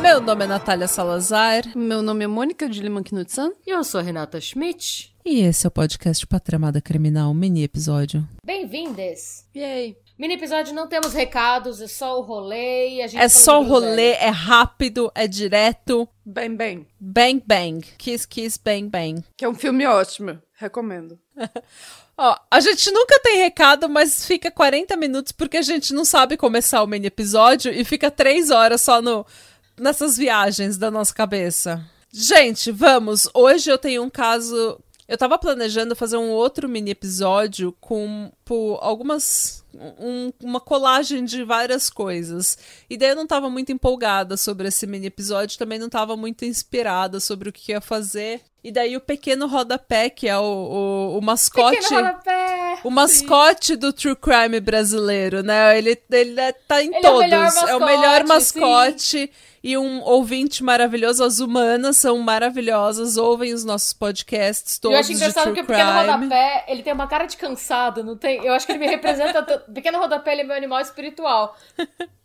[0.00, 1.62] Meu nome é Natália Salazar.
[1.76, 3.52] Meu nome é Mônica de Lima Knudsen.
[3.64, 5.13] E eu sou a Renata Schmidt.
[5.26, 8.28] E esse é o podcast Patramada Criminal, mini episódio.
[8.44, 9.46] Bem-vindes!
[9.56, 9.96] Yay!
[10.18, 14.10] Mini episódio não temos recados, é só o rolê a gente É só o rolê,
[14.10, 16.06] é rápido, é direto.
[16.26, 16.86] Bem, bem.
[17.00, 17.80] Bang, bang.
[17.96, 19.24] Kiss, kiss, bang, bang.
[19.34, 20.38] Que é um filme ótimo.
[20.52, 21.18] Recomendo.
[22.18, 26.36] Ó, a gente nunca tem recado, mas fica 40 minutos porque a gente não sabe
[26.36, 29.24] começar o mini episódio e fica 3 horas só no,
[29.80, 31.82] nessas viagens da nossa cabeça.
[32.12, 33.26] Gente, vamos.
[33.32, 34.78] Hoje eu tenho um caso.
[35.06, 39.62] Eu tava planejando fazer um outro mini episódio com por algumas.
[39.98, 42.56] um- uma colagem de várias coisas.
[42.88, 46.44] E daí eu não tava muito empolgada sobre esse mini episódio, também não tava muito
[46.44, 48.40] inspirada sobre o que ia fazer.
[48.64, 51.92] E daí o pequeno rodapé, que é o, o, o mascote.
[51.92, 52.78] Rodapé!
[52.82, 55.76] O mascote do True Crime brasileiro, né?
[55.76, 57.20] Ele, ele é- tá em Ele é o todos.
[57.20, 59.32] melhor É o melhor mascote, mascote.
[59.62, 61.22] E um ouvinte maravilhoso.
[61.22, 63.18] As humanas são maravilhosas.
[63.18, 66.12] Ouvem os nossos podcasts todos eu acho engraçado que o Pequeno Crime.
[66.12, 68.44] Rodapé, ele tem uma cara de cansado, não tem?
[68.46, 69.42] Eu acho que ele me representa...
[69.74, 71.54] Pequeno Rodapé, ele é meu animal espiritual.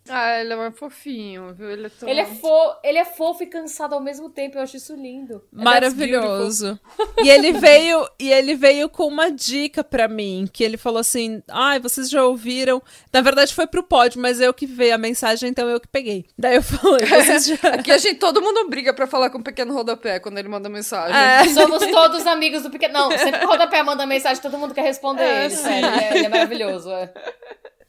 [0.09, 1.69] Ah, ele é mais fofinho, viu?
[1.69, 2.09] Ele é tão...
[2.09, 2.75] Ele é, fo...
[2.83, 5.43] ele é fofo e cansado ao mesmo tempo, eu acho isso lindo.
[5.51, 6.79] Maravilhoso.
[7.23, 11.41] E ele veio e ele veio com uma dica pra mim, que ele falou assim:
[11.49, 15.49] "Ai, vocês já ouviram?" Na verdade foi pro pod, mas eu que veio a mensagem,
[15.49, 16.25] então eu que peguei.
[16.37, 19.43] Daí eu falei: "Vocês já Aqui a gente, todo mundo briga pra falar com o
[19.43, 21.15] pequeno rodapé quando ele manda mensagem.
[21.15, 21.43] É.
[21.53, 22.93] Somos todos amigos do Pequeno...
[22.93, 25.63] Não, sempre que o Rodapé manda mensagem, todo mundo quer responder É, ele, sim.
[25.63, 25.87] sério.
[25.89, 27.11] Ele é, ele é maravilhoso, é.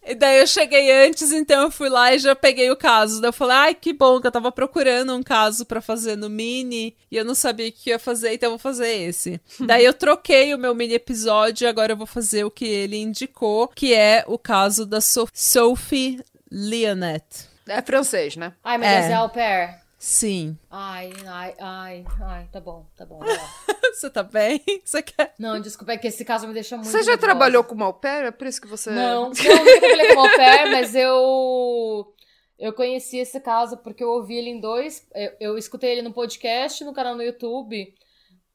[0.02, 3.20] E daí eu cheguei antes, então eu fui lá e já peguei o caso.
[3.20, 6.30] Daí eu falei, ai, que bom, que eu tava procurando um caso pra fazer no
[6.30, 9.40] mini e eu não sabia o que ia fazer, então eu vou fazer esse.
[9.60, 12.96] daí eu troquei o meu mini episódio e agora eu vou fazer o que ele
[12.96, 16.18] indicou, que é o caso da so Sophie
[16.50, 17.48] Leonette.
[17.68, 18.52] É francês, né?
[18.64, 19.00] Ai, meu É.
[19.00, 19.79] Deus, é au pair.
[20.02, 20.58] Sim.
[20.70, 23.20] Ai, ai, ai, ai, tá bom, tá bom.
[23.92, 24.64] Você tá bem?
[24.82, 25.34] Você quer?
[25.38, 27.18] Não, desculpa, é que esse caso me deixa muito Você já nervosa.
[27.18, 28.24] trabalhou com pair?
[28.24, 28.90] É por isso que você...
[28.90, 29.42] Não, não, nunca
[29.80, 32.14] trabalhei como au pair, mas eu...
[32.58, 35.06] Eu conheci esse caso porque eu ouvi ele em dois...
[35.14, 37.94] Eu, eu escutei ele no podcast, no canal no YouTube.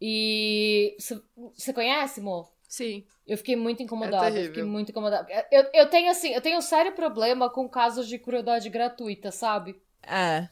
[0.02, 0.96] E...
[0.98, 2.50] Você- conhece, Mo?
[2.68, 3.06] Sim.
[3.28, 4.48] Eu fiquei muito incomodada, eu terrível.
[4.48, 5.28] fiquei muito incomodada.
[5.52, 9.80] Eu, eu tenho, assim, eu tenho um sério problema com casos de crueldade gratuita, sabe?
[10.02, 10.48] É.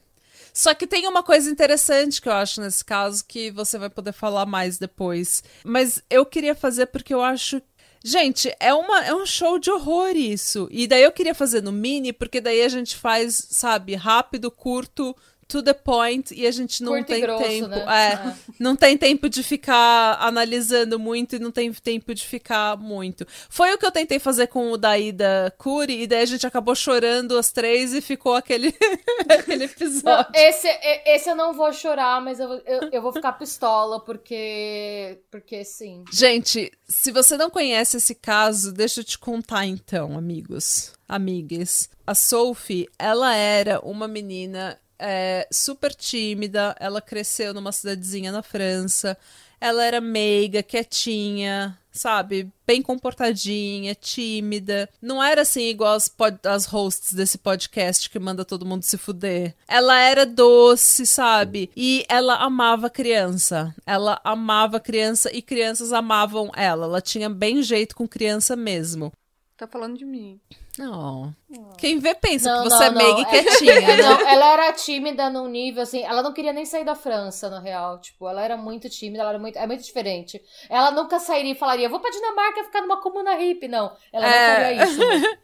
[0.53, 4.13] Só que tem uma coisa interessante que eu acho nesse caso que você vai poder
[4.13, 5.43] falar mais depois.
[5.63, 7.59] Mas eu queria fazer porque eu acho.
[8.05, 10.67] Gente, é, uma, é um show de horror isso.
[10.69, 15.15] E daí eu queria fazer no mini, porque daí a gente faz, sabe, rápido, curto,
[15.53, 17.67] to the point, e a gente não Curto tem grosso, tempo.
[17.67, 17.81] né?
[17.81, 18.35] É, Ah.
[18.59, 23.23] não tem tempo de ficar analisando muito e não tem tempo de ficar muito.
[23.49, 26.47] Foi o que eu tentei fazer com o da Ida Curi, e daí a gente
[26.47, 28.73] acabou chorando as três e ficou aquele,
[29.29, 30.31] aquele Não, episódio.
[30.33, 33.99] esse, e- esse eu não vou chorar, mas eu, vou- eu, eu vou ficar pistola,
[33.99, 35.19] porque.
[35.29, 36.03] Porque sim.
[36.11, 41.89] Gente, se você não conhece esse caso, deixa eu te contar então, amigos, amigas.
[42.05, 49.17] A Sophie, ela era uma menina é, super tímida, ela cresceu numa cidadezinha na França,
[49.59, 52.49] ela era meiga, quietinha, sabe?
[52.65, 54.89] Bem comportadinha, tímida.
[55.01, 56.13] Não era assim igual as,
[56.45, 59.53] as hosts desse podcast que manda todo mundo se fuder.
[59.67, 61.69] Ela era doce, sabe?
[61.75, 63.73] E ela amava criança.
[63.85, 66.85] Ela amava criança e crianças amavam ela.
[66.85, 69.11] Ela tinha bem jeito com criança mesmo.
[69.55, 70.41] Tá falando de mim.
[70.77, 71.31] Não.
[71.77, 72.97] Quem vê pensa Não, que você é não.
[72.97, 73.97] meiga e É- quietinha?
[73.97, 76.01] Não, ela era tímida num nível assim.
[76.01, 77.99] Ela não queria nem sair da França, no real.
[78.01, 79.57] Tipo, ela era muito tímida, ela era muito.
[79.57, 80.41] É muito diferente.
[80.69, 83.67] Ela nunca sairia e falaria, vou pra Dinamarca ficar numa comuna hippie.
[83.67, 83.95] Não.
[84.11, 84.55] Ela não É.
[84.55, 84.99] faria isso.
[84.99, 85.05] né?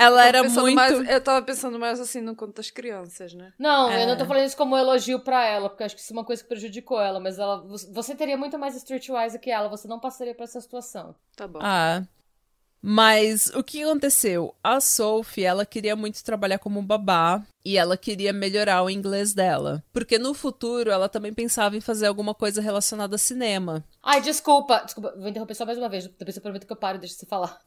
[0.00, 0.74] Ela era muito.
[0.76, 3.52] mais- eu tava pensando mais assim no conto das crianças, né?
[3.58, 4.04] Não, É.
[4.04, 6.12] eu não tô falando isso como um elogio pra ela, porque eu acho que isso
[6.12, 7.64] é uma coisa que prejudicou ela, mas ela.
[7.92, 11.16] Você teria muito mais streetwise que ela, você não passaria por essa situação.
[11.34, 11.58] Tá bom.
[11.60, 12.02] Ah.
[12.90, 14.54] Mas o que aconteceu?
[14.64, 19.84] A Sophie, ela queria muito trabalhar como babá e ela queria melhorar o inglês dela.
[19.92, 23.84] Porque no futuro ela também pensava em fazer alguma coisa relacionada a cinema.
[24.02, 26.98] Ai, desculpa, desculpa, vou interromper só mais uma vez, depois eu prometo que eu paro
[26.98, 27.60] deixo você falar.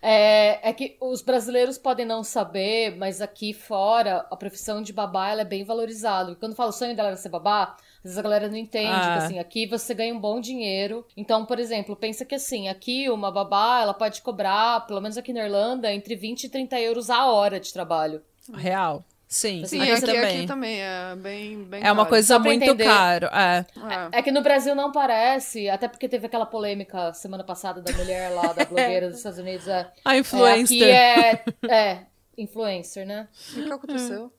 [0.00, 5.30] É, é que os brasileiros podem não saber, mas aqui fora a profissão de babá
[5.30, 6.36] ela é bem valorizada.
[6.36, 9.18] Quando fala o sonho dela era ser babá, Às vezes a galera não entende Ah.
[9.18, 11.04] que, assim, aqui você ganha um bom dinheiro.
[11.16, 15.32] Então, por exemplo, pensa que, assim, aqui uma babá, ela pode cobrar, pelo menos aqui
[15.32, 18.22] na Irlanda, entre 20 e 30 euros a hora de trabalho.
[18.54, 19.04] Real.
[19.30, 20.36] Sim, Sim, aqui, aqui, também.
[20.38, 22.08] aqui também é bem, bem É uma caro.
[22.08, 22.84] coisa Só pra muito entender.
[22.86, 23.26] caro.
[23.26, 23.66] É.
[24.14, 24.18] É.
[24.20, 28.30] É que no Brasil não parece, até porque teve aquela polêmica semana passada da mulher
[28.30, 29.68] lá, da blogueira dos Estados Unidos.
[29.68, 30.64] É, A é, influencer.
[30.64, 31.98] aqui é, é,
[32.38, 33.28] influencer, né?
[33.54, 34.32] O que aconteceu?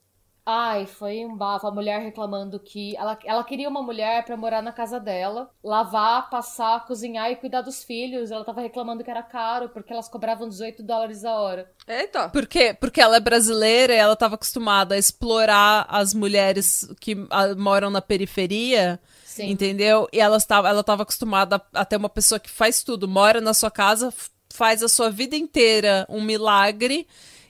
[0.52, 1.68] Ai, foi um bafo.
[1.68, 6.28] A mulher reclamando que ela, ela queria uma mulher pra morar na casa dela, lavar,
[6.32, 8.32] passar, cozinhar e cuidar dos filhos.
[8.32, 11.72] Ela tava reclamando que era caro, porque elas cobravam 18 dólares a hora.
[11.88, 12.30] Eita!
[12.30, 12.74] Por quê?
[12.74, 17.16] Porque ela é brasileira e ela estava acostumada a explorar as mulheres que
[17.56, 19.52] moram na periferia, Sim.
[19.52, 20.08] entendeu?
[20.12, 23.54] E ela estava ela estava acostumada a ter uma pessoa que faz tudo, mora na
[23.54, 24.12] sua casa,
[24.52, 27.06] faz a sua vida inteira um milagre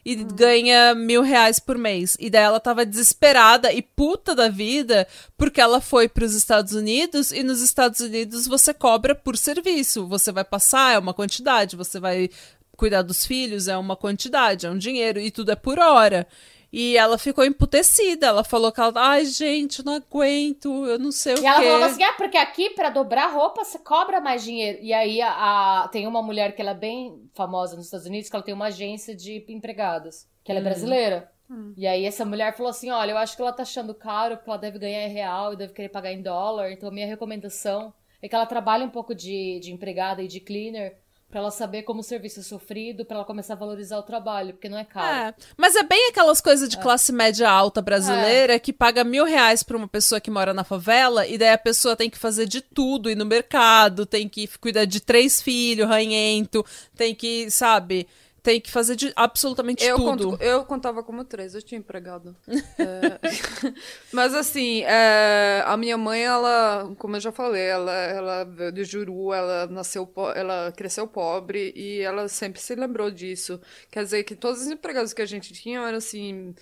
[0.05, 2.15] e ganha mil reais por mês.
[2.19, 5.07] E daí ela tava desesperada e puta da vida
[5.37, 10.07] porque ela foi para os Estados Unidos e nos Estados Unidos você cobra por serviço.
[10.07, 12.29] Você vai passar, é uma quantidade, você vai
[12.75, 16.25] cuidar dos filhos, é uma quantidade, é um dinheiro e tudo é por hora.
[16.71, 18.27] E ela ficou emputecida.
[18.27, 21.59] Ela falou que ela, ai, gente, eu não aguento, eu não sei o E ela
[21.59, 21.65] quê.
[21.65, 24.77] falava assim: ah, porque aqui pra dobrar roupa você cobra mais dinheiro.
[24.81, 28.29] E aí a, a- tem uma mulher que ela é bem famosa nos Estados Unidos,
[28.29, 31.31] que ela tem uma agência de empregadas, que ela é brasileira.
[31.75, 34.49] E aí essa mulher falou assim: olha, eu acho que ela tá achando caro, porque
[34.51, 36.71] ela deve ganhar em real e deve querer pagar em dólar.
[36.71, 37.91] Então a minha recomendação
[38.21, 40.97] é que ela trabalhe um pouco de, de empregada e de cleaner.
[41.29, 44.53] Pra ela saber como o serviço é sofrido, pra ela começar a valorizar o trabalho,
[44.53, 45.29] porque não é caro.
[45.29, 49.61] É, mas é bem aquelas coisas de classe média alta brasileira que paga mil reais
[49.61, 52.61] pra uma pessoa que mora na favela e daí a pessoa tem que fazer de
[52.61, 56.65] tudo, ir no mercado, tem que cuidar de três filhos, ranhento,
[56.95, 58.07] tem que, sabe,
[58.41, 60.31] tem que fazer de absolutamente Eu, tudo.
[60.31, 62.35] conto, eu contava como três, eu tinha empregado.
[62.79, 63.19] É,
[64.13, 68.83] Mas assim, é, a minha mãe, ela, como eu já falei, ela, ela veio de
[68.83, 73.59] Juru, ela nasceu, ela cresceu pobre e ela sempre se lembrou disso.
[73.91, 76.55] Quer dizer que todos os empregados que a gente tinha eram assim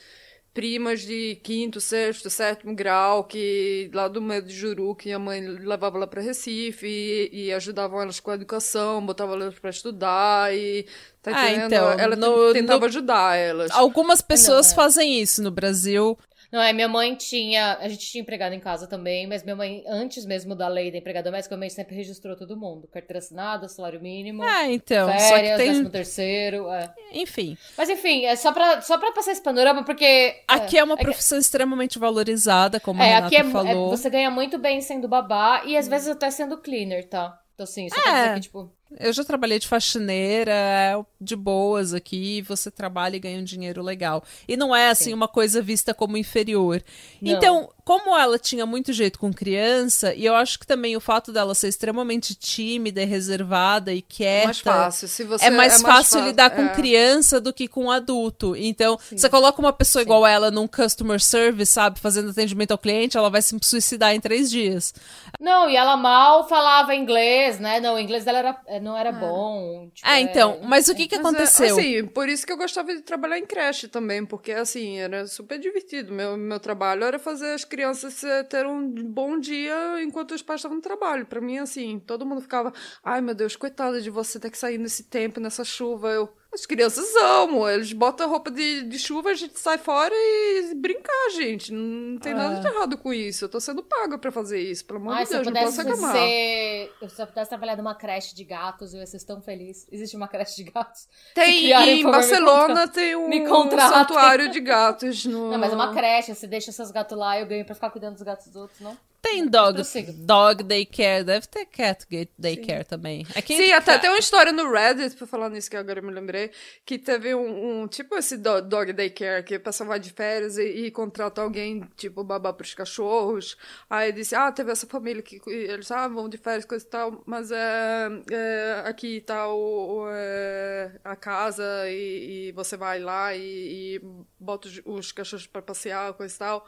[0.57, 5.39] primas de quinto, sexto, sétimo grau, que lá do meio de Juru, que a mãe
[5.39, 10.51] levava lá para Recife e, e ajudavam elas com a educação, botava elas para estudar
[10.55, 10.87] e
[11.21, 11.73] tá Ah, entendendo?
[11.73, 13.69] então, Ela no- tentava no- ajudar elas.
[13.69, 14.75] Algumas pessoas Não, é.
[14.75, 16.17] fazem isso no Brasil.
[16.51, 17.77] Não, é, minha mãe tinha.
[17.79, 20.97] A gente tinha empregado em casa também, mas minha mãe, antes mesmo da lei da
[20.97, 22.87] empregada doméstica, minha mãe sempre registrou todo mundo.
[22.87, 26.71] Carteira assinada, salário mínimo, É, então, só que férias, tem, décimo terceiro.
[26.71, 26.93] É.
[27.13, 30.35] enfim, Mas enfim, é só pra, só pra passar esse panorama, porque.
[30.47, 33.89] aqui é uma que- profissão extremamente valorizada, como a É, Renata aqui é, é- falou.
[33.89, 37.37] você ganha muito bem sendo babá e às vezes até sendo cleaner, tá?
[37.53, 38.21] Então, assim, só pra É.
[38.23, 38.71] dizer que, tipo.
[38.99, 43.81] Eu já trabalhei de faxineira, é de boas aqui, você trabalha e ganha um dinheiro
[43.81, 44.23] legal.
[44.47, 45.13] E não é assim Sim.
[45.13, 46.83] uma coisa vista como inferior.
[47.21, 47.33] Não.
[47.33, 51.31] Então, como ela tinha muito jeito com criança, e eu acho que também o fato
[51.31, 54.45] dela ser extremamente tímida e reservada e É quieta.
[54.47, 55.07] mais fácil.
[55.07, 56.73] Se você, É mais fácil fa- lidar com é.
[56.75, 58.57] criança do que com adulto.
[58.57, 63.15] Então, você coloca uma pessoa igual ela num customer service, sabe, fazendo atendimento ao cliente,
[63.15, 64.93] ela vai se suicidar em três dias.
[65.39, 67.79] Não, e ela mal falava inglês, né?
[67.79, 69.89] Não, o inglês dela era, é, não era bom.
[69.93, 71.77] tipo, Ah, é- então, mas o que, que Mas, é, aconteceu?
[71.77, 75.57] assim, por isso que eu gostava de trabalhar em creche também, porque assim, era super
[75.57, 76.11] divertido.
[76.11, 80.59] Meu, meu trabalho era fazer as crianças eh, ter um bom dia enquanto os pais
[80.59, 81.25] estavam no trabalho.
[81.25, 84.77] Pra mim, assim, todo mundo ficava, ai meu Deus, coitada de você ter que sair
[84.77, 86.09] nesse tempo, nessa chuva.
[86.09, 90.73] Eu, as crianças amam, eles botam roupa de, de chuva, a gente sai fora e
[90.75, 91.71] brincar, gente.
[91.71, 93.45] Não tem nada de errado com isso.
[93.45, 96.13] Eu tô sendo paga pra fazer isso, pelo amor Ai, de Deus, não posso reclamar.
[96.13, 96.91] ser.
[96.99, 99.87] Eu, se eu pudesse trabalhar numa creche de gatos, eu ia ser tão feliz.
[99.91, 101.07] Existe uma creche de gatos?
[101.35, 103.99] Tem, em favor, Barcelona tem um contratem.
[103.99, 105.51] santuário de gatos no...
[105.51, 107.91] Não, mas é uma creche, você deixa seus gatos lá e eu ganho pra ficar
[107.91, 108.97] cuidando dos gatos dos outros, não?
[109.29, 109.81] Tem dog,
[110.25, 112.05] dog daycare, deve ter cat
[112.37, 113.25] daycare também.
[113.35, 116.13] É Sim, até tem uma história no Reddit, pra falar nisso que agora eu me
[116.13, 116.49] lembrei,
[116.85, 120.57] que teve um, um- tipo esse do- dog daycare, que a pessoa vai de férias
[120.57, 123.57] e, e contrata alguém, tipo, babá pros cachorros.
[123.89, 127.21] Aí disse, ah, teve essa família que eles ah, vão de férias, coisa e tal,
[127.25, 133.35] mas é, é, aqui tá o, o, é, a casa e, e você vai lá
[133.35, 134.01] e, e
[134.39, 136.65] bota os, os cachorros pra passear, coisa e tal.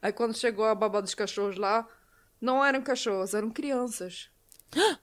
[0.00, 1.86] Aí quando chegou a babá dos cachorros lá,
[2.42, 4.28] não eram cachorros, eram crianças.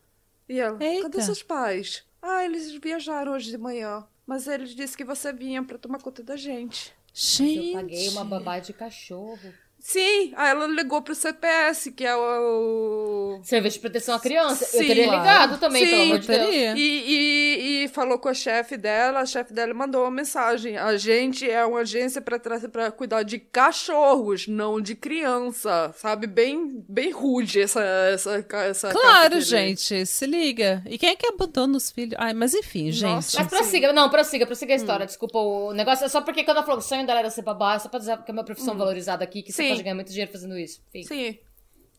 [0.51, 1.03] E ela, Eita.
[1.03, 2.03] cadê seus pais?
[2.19, 4.03] Ah, eles viajaram hoje de manhã.
[4.25, 6.91] Mas eles disseram que você vinha pra tomar conta da gente.
[7.13, 7.67] Gente.
[7.67, 9.53] Eu paguei uma babá de cachorro.
[9.79, 13.39] Sim, aí ela ligou pro CPS, que é o.
[13.43, 14.65] Serviço de proteção à criança.
[14.65, 15.19] Sim, eu teria claro.
[15.21, 16.45] ligado também, Sim, pelo amor de Deus.
[16.45, 16.73] Teria.
[16.75, 20.77] E, e, e falou com a chefe dela, a chefe dela mandou uma mensagem.
[20.77, 25.93] A gente é uma agência pra cuidar de cachorros, não de criança.
[25.97, 26.27] Sabe?
[26.27, 30.83] Bem, bem rude essa, essa, essa Claro, gente, se liga.
[30.85, 32.15] E quem é que abandona os filhos?
[32.17, 33.09] Ai, mas enfim, gente.
[33.09, 33.39] Nossa.
[33.39, 35.05] Mas prossiga, não, prossiga, prossiga a história.
[35.05, 37.43] Desculpa, o negócio é só porque quando ela falou que o sonho dela era ser
[37.43, 39.73] babá, é só pra dizer que é uma profissão valorizada aqui, que você Sim.
[39.75, 40.81] pode ganhar muito dinheiro fazendo isso.
[40.93, 41.07] Enfim.
[41.07, 41.37] Sim.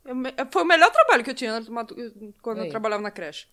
[0.05, 1.63] Eu me- Foi o melhor trabalho que eu tinha
[2.43, 2.71] quando eu Aí.
[2.71, 3.47] trabalhava na creche.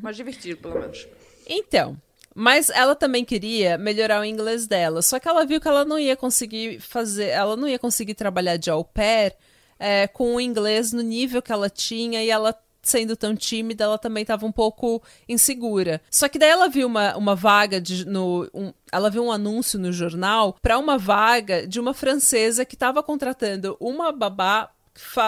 [0.00, 1.06] Mais divertido, pelo menos.
[1.46, 1.96] Então,
[2.34, 5.98] mas ela também queria melhorar o inglês dela, só que ela viu que ela não
[5.98, 9.34] ia conseguir fazer, ela não ia conseguir trabalhar de au pair
[9.78, 13.96] é, com o inglês no nível que ela tinha e ela sendo tão tímida, ela
[13.98, 16.00] também estava um pouco insegura.
[16.10, 19.78] Só que daí ela viu uma, uma vaga de, no um- ela viu um anúncio
[19.78, 24.70] no jornal para uma vaga de uma francesa que estava contratando uma babá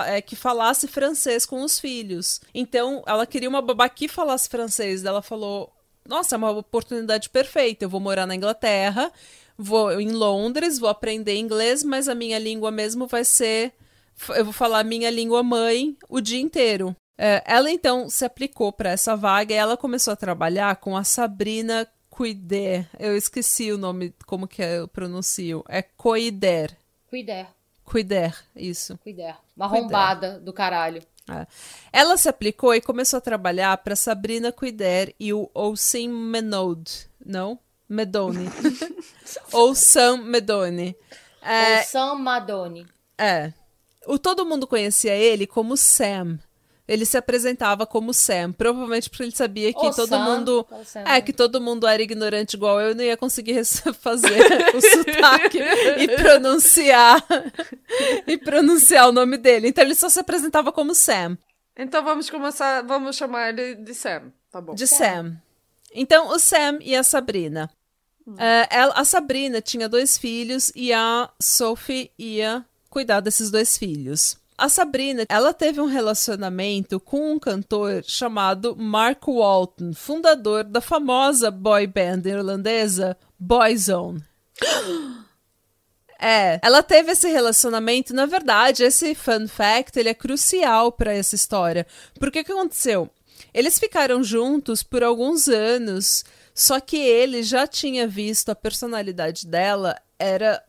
[0.09, 2.41] é, que falasse francês com os filhos.
[2.53, 5.05] Então, ela queria uma babá que falasse francês.
[5.05, 5.73] Ela falou:
[6.07, 7.85] Nossa, é uma oportunidade perfeita.
[7.85, 9.11] Eu vou morar na Inglaterra,
[9.57, 13.73] vou em Londres, vou aprender inglês, mas a minha língua mesmo vai ser.
[14.37, 16.95] Eu vou falar a minha língua mãe o dia inteiro.
[17.17, 21.05] É, ela então se aplicou para essa vaga e ela começou a trabalhar com a
[21.05, 22.89] Sabrina Cuider.
[22.99, 25.65] Eu esqueci o nome, como que eu pronuncio.
[25.69, 26.77] É Coider.
[27.09, 27.55] Cuidar,
[27.85, 28.99] Cuider, isso.
[28.99, 29.41] cuidar.
[29.57, 31.01] Uma arrombada do caralho.
[31.31, 31.47] É.
[31.93, 37.09] Ela se aplicou e começou a trabalhar para Sabrina Cuider e o Ousim Menode.
[37.25, 37.59] Não?
[37.89, 38.49] Medone.
[39.53, 40.97] Ou Sam Medone.
[41.41, 42.87] É, O Sam Madoni.
[43.17, 43.53] é.
[44.07, 46.39] O todo mundo conhecia ele como Sam.
[46.87, 50.19] Ele se apresentava como Sam, provavelmente porque ele sabia que Ô, todo Sam.
[50.25, 50.67] mundo.
[50.85, 51.01] Sam.
[51.07, 53.65] É, que todo mundo era ignorante igual eu e não ia conseguir
[54.01, 54.39] fazer
[54.75, 55.59] o sotaque
[55.99, 57.25] e pronunciar
[58.27, 59.69] e pronunciar o nome dele.
[59.69, 61.39] Então ele só se apresentava como Sam.
[61.77, 64.75] Então vamos começar, vamos chamar ele de Sam, tá bom?
[64.75, 65.37] De Sam.
[65.97, 67.71] Então, o Sam e a Sabrina.
[68.39, 74.37] É, ela- a Sabrina tinha dois filhos e a Sophie ia cuidar desses dois filhos.
[74.57, 81.51] A Sabrina, ela teve um relacionamento com um cantor chamado Mark Walton, fundador da famosa
[81.51, 84.23] boy band irlandesa Boyzone.
[86.27, 91.35] É, ela teve esse relacionamento, na verdade, esse fun fact, ele é crucial para essa
[91.35, 91.87] história.
[92.19, 93.11] Porque o que aconteceu?
[93.53, 100.01] Eles ficaram juntos por alguns anos, só que ele já tinha visto a personalidade dela
[100.19, 100.65] era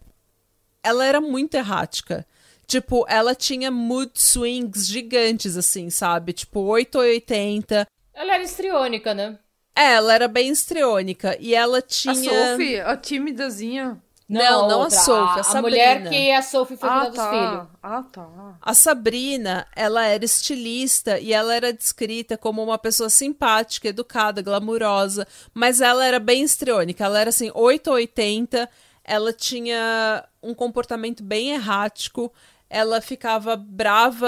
[0.84, 2.28] ela era muito errática.
[2.68, 6.34] Tipo, ela tinha mood swings gigantes assim, sabe?
[6.34, 7.86] Tipo, 8 ou 80.
[8.14, 9.38] Ela era histriônica, né?
[9.78, 14.02] É, ela era bem histriônica e ela tinha A Sophie, a timidazinha.
[14.28, 14.98] Não, não a outra.
[15.00, 15.62] Sophie, a a Sabrina.
[15.70, 17.30] mulher que a Sophie foi Ah, cuidar dos tá.
[17.30, 17.68] filhos.
[17.84, 18.58] Ah, tá.
[18.60, 25.28] A Sabrina, ela era estilista e ela era descrita como uma pessoa simpática, educada, glamurosa,
[25.54, 27.04] mas ela era bem histriônica.
[27.04, 28.68] Ela era assim, 8 ou 80,
[29.04, 32.34] ela tinha um comportamento bem errático,
[32.76, 34.28] ela ficava brava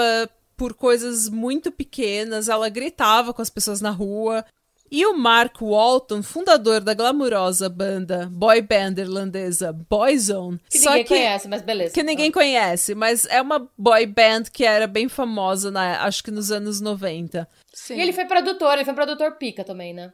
[0.56, 4.42] por coisas muito pequenas, ela gritava com as pessoas na rua.
[4.90, 11.04] E o Mark Walton, fundador da glamurosa banda boy band irlandesa Boyzone, Que só ninguém
[11.04, 11.92] que conhece, mas beleza.
[11.92, 16.30] que ninguém conhece, mas é uma boy band que era bem famosa, na, acho que
[16.30, 17.46] nos anos 90.
[17.74, 17.96] Sim.
[17.96, 20.10] E ele foi produtor, ele foi produtor pica também, né?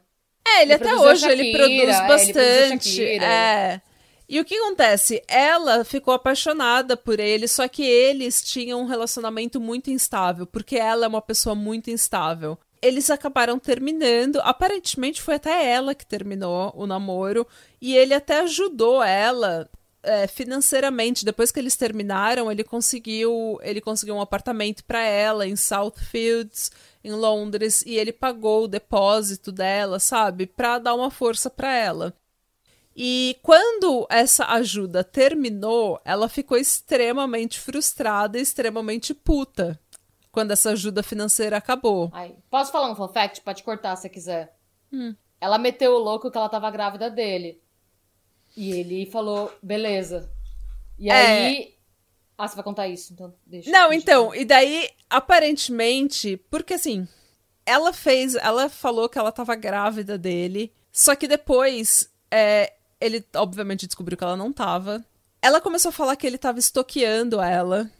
[0.47, 2.88] É, ele, Ele até hoje ele Shakira, produz é, ele produziu a bastante.
[2.91, 3.25] Shakira.
[3.25, 3.81] é.
[4.28, 5.23] E o que acontece?
[5.28, 11.04] Ela ficou apaixonada por ele, só que eles tinham um relacionamento muito instável, porque ela
[11.04, 12.59] é uma pessoa muito instável.
[12.81, 17.47] Eles acabaram terminando, aparentemente foi até ela que terminou o namoro,
[17.81, 19.69] e ele até ajudou ela
[20.02, 21.25] é, financeiramente.
[21.25, 26.71] Depois que eles terminaram, ele conseguiu, ele conseguiu um apartamento para ela em Southfields,
[27.02, 32.14] em Londres, e ele pagou o depósito dela, sabe, para dar uma força para ela.
[32.97, 39.79] E quando essa ajuda terminou, ela ficou extremamente frustrada e extremamente puta
[40.31, 42.11] quando essa ajuda financeira acabou.
[42.13, 43.41] Ai, posso falar um fun fact?
[43.41, 44.57] Pode cortar se quiser.
[44.93, 45.15] Hum.
[45.41, 47.61] Ela meteu o louco que ela tava grávida dele.
[48.57, 50.31] E ele falou, beleza.
[50.99, 51.15] E É.
[51.15, 51.75] aí.
[52.39, 53.13] Ah, você vai contar isso?
[53.13, 53.71] Então deixa.
[53.71, 54.03] Não, deixa.
[54.03, 57.07] então, e daí, aparentemente, porque assim,
[57.67, 62.73] ela fez, ela falou que ela tava grávida dele, só que depois, é,
[63.05, 65.05] ele obviamente descobriu que ela não tava.
[65.43, 67.91] Ela começou a falar que ele tava estoqueando ela.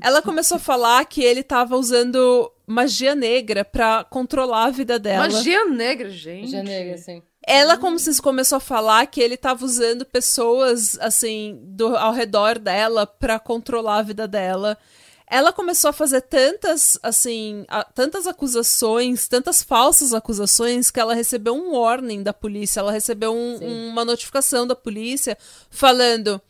[0.00, 5.28] Ela começou a falar que ele tava usando magia negra pra controlar a vida dela.
[5.28, 6.52] Magia negra, gente.
[6.52, 7.22] Magia negra, sim.
[7.46, 12.58] Ela como se começou a falar que ele tava usando pessoas assim do, ao redor
[12.58, 14.76] dela pra controlar a vida dela.
[15.32, 21.54] Ela começou a fazer tantas assim, a, tantas acusações, tantas falsas acusações que ela recebeu
[21.54, 25.38] um warning da polícia, ela recebeu um, uma notificação da polícia
[25.70, 26.42] falando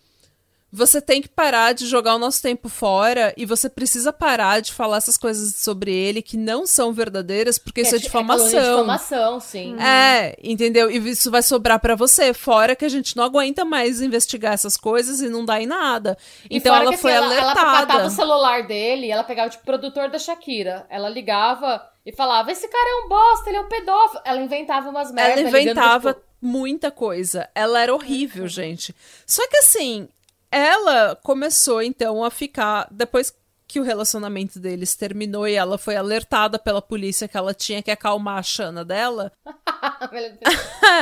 [0.72, 4.72] você tem que parar de jogar o nosso tempo fora e você precisa parar de
[4.72, 8.46] falar essas coisas sobre ele que não são verdadeiras, porque É, isso é é difamação.
[8.50, 9.76] calúnia de difamação, sim.
[9.80, 10.90] É, entendeu?
[10.90, 12.32] E isso vai sobrar pra você.
[12.32, 16.16] Fora que a gente não aguenta mais investigar essas coisas e não dá em nada.
[16.48, 17.86] E então fora ela que, assim, foi ela, Ela alertada.
[17.86, 20.86] catava o celular dele, ela pegava, tipo, produtor da Shakira.
[20.88, 24.22] Ela ligava e falava: Esse cara é um bosta, ele é um pedófilo.
[24.24, 25.38] Ela inventava umas merdas.
[25.38, 27.48] ela ligando, inventava tipo, muita coisa.
[27.54, 28.94] Ela era horrível, gente.
[29.26, 30.08] Só que assim,
[30.50, 32.88] ela começou então a ficar.
[32.90, 33.32] Depois
[33.66, 37.90] que o relacionamento deles terminou e ela foi alertada pela polícia que ela tinha que
[37.90, 39.32] acalmar a Xana dela.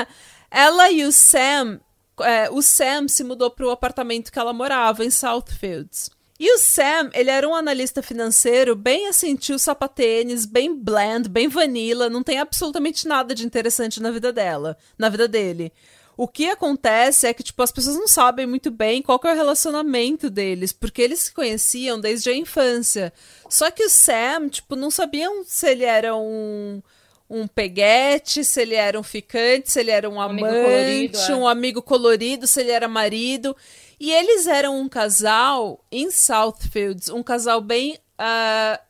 [0.51, 1.81] Ela e o Sam.
[2.21, 6.11] é, o Sam se mudou para o apartamento que ela morava, em Southfields.
[6.41, 11.49] E o Sam, ele era um analista financeiro bem assim, tio sapatênis, bem bland, bem
[11.49, 15.73] vanilla, não tem absolutamente nada de interessante na vida dela, na vida dele.
[16.19, 19.37] O que acontece é que, tipo, as pessoas não sabem muito bem qual é o
[19.37, 23.13] relacionamento deles, porque eles se conheciam desde a infância.
[23.49, 26.83] Só que o Sam, tipo, não sabiam se ele era um,
[27.31, 31.37] um peguete, se ele era um ficante, se ele era um, amigo amante, colorido, é.
[31.37, 33.57] um amigo colorido, se ele era marido.
[34.01, 38.81] E eles eram um casal em Southfields, um casal bem ah,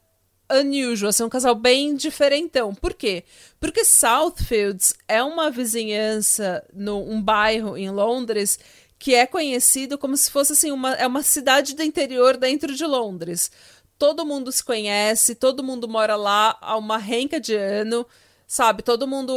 [0.50, 2.74] unusual, assim, um casal bem diferentão.
[2.74, 3.24] Por quê?
[3.60, 8.58] Porque Southfields é uma vizinhança, no, um bairro em Londres,
[8.98, 12.84] que é conhecido como se fosse assim, uma, é uma cidade do interior dentro de
[12.84, 13.50] Londres.
[13.98, 18.06] Todo mundo se conhece, todo mundo mora lá há uma renca de ano,
[18.46, 18.82] sabe?
[18.82, 19.32] Todo mundo,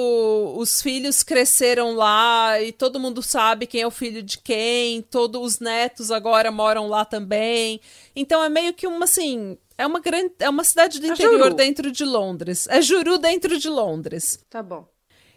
[0.57, 5.41] os filhos cresceram lá e todo mundo sabe quem é o filho de quem, todos
[5.41, 7.81] os netos agora moram lá também.
[8.15, 11.39] Então é meio que uma assim, é uma grande, é uma cidade do É interior
[11.43, 11.53] Juru.
[11.55, 12.67] dentro de Londres.
[12.69, 14.39] É Juru dentro de Londres.
[14.49, 14.87] Tá bom.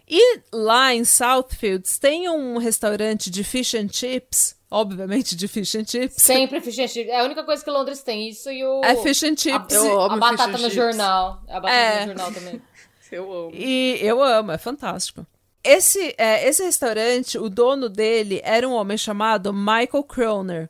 [0.09, 5.87] E lá em Southfields tem um restaurante de fish and chips, obviamente de fish and
[5.87, 6.23] chips.
[6.23, 7.11] Sempre fish and chips.
[7.11, 8.29] É a única coisa que Londres tem.
[8.29, 8.85] Isso e o.
[8.85, 9.75] É fish and chips.
[9.75, 10.75] A, Eu a amo batata fish and no chips.
[10.75, 11.43] jornal.
[11.49, 12.01] A batata É.
[12.01, 12.63] no jornal também.
[13.13, 13.51] Eu amo.
[13.55, 15.25] E eu amo, é fantástico.
[15.63, 20.69] Esse, é, esse restaurante, o dono dele era um homem chamado Michael Croner.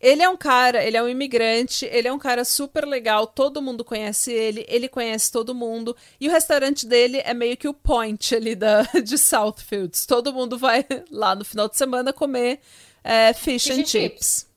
[0.00, 3.60] Ele é um cara, ele é um imigrante, ele é um cara super legal, todo
[3.60, 5.96] mundo conhece ele, ele conhece todo mundo.
[6.20, 10.06] E o restaurante dele é meio que o point ali da, de Southfields.
[10.06, 12.60] Todo mundo vai lá no final de semana comer
[13.02, 13.90] é, fish, Fish and and chips.
[13.90, 14.48] chips.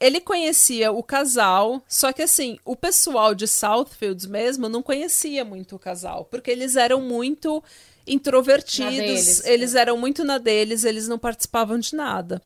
[0.00, 5.74] Ele conhecia o casal, só que assim, o pessoal de Southfields mesmo não conhecia muito
[5.74, 7.64] o casal, porque eles eram muito
[8.06, 9.80] introvertidos, deles, eles é.
[9.80, 12.40] eram muito na deles, eles não participavam de nada.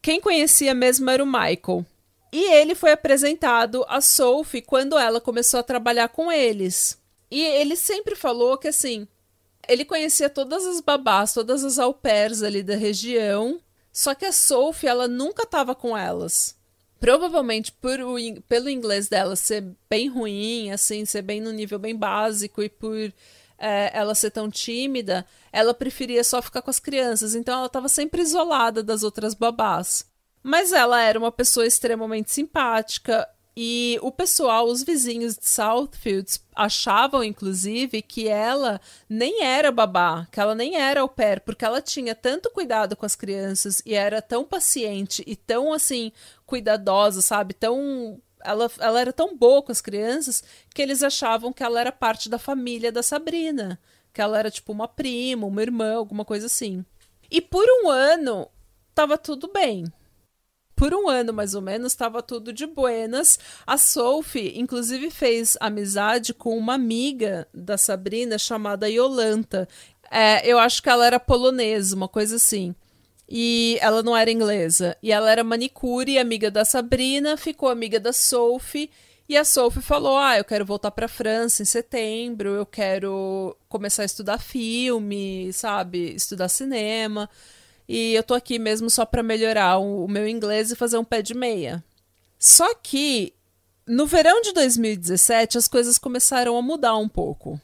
[0.00, 1.84] Quem conhecia mesmo era o Michael.
[2.32, 6.98] E ele foi apresentado a Sophie quando ela começou a trabalhar com eles.
[7.30, 9.06] E ele sempre falou que assim,
[9.68, 13.60] ele conhecia todas as babás, todas as au pairs ali da região,
[13.92, 16.56] só que a Sophie, ela nunca estava com elas.
[17.00, 18.16] Provavelmente por o,
[18.48, 23.12] pelo inglês dela ser bem ruim, assim, ser bem no nível bem básico e por
[23.58, 27.34] é, ela ser tão tímida, ela preferia só ficar com as crianças.
[27.34, 30.06] Então ela estava sempre isolada das outras babás.
[30.42, 33.28] Mas ela era uma pessoa extremamente simpática
[33.60, 40.38] e o pessoal, os vizinhos de Southfields, achavam inclusive que ela nem era babá, que
[40.38, 44.22] ela nem era au pair, porque ela tinha tanto cuidado com as crianças e era
[44.22, 46.12] tão paciente e tão assim
[46.46, 47.52] cuidadosa, sabe?
[47.52, 50.42] Tão ela, ela era tão boa com as crianças
[50.74, 53.80] que eles achavam que ela era parte da família da Sabrina,
[54.12, 56.84] que ela era tipo uma prima, uma irmã, alguma coisa assim.
[57.30, 58.48] E por um ano
[58.94, 59.84] tava tudo bem.
[60.74, 63.36] Por um ano, mais ou menos, estava tudo de buenas.
[63.66, 69.68] A Sophie, inclusive, fez amizade com uma amiga da Sabrina chamada Yolanta.
[70.08, 72.76] É, eu acho que ela era polonesa, uma coisa assim.
[73.28, 74.96] E ela não era inglesa.
[75.02, 78.90] E ela era manicure, amiga da Sabrina, ficou amiga da Sophie.
[79.28, 84.02] E a Sophie falou: Ah, eu quero voltar pra França em setembro, eu quero começar
[84.02, 86.14] a estudar filme, sabe?
[86.14, 87.28] Estudar cinema.
[87.86, 91.20] E eu tô aqui mesmo só pra melhorar o, meu inglês e fazer um pé
[91.20, 91.84] de meia.
[92.38, 93.34] Só que
[93.86, 97.60] no verão de 2017 as coisas começaram a mudar um pouco.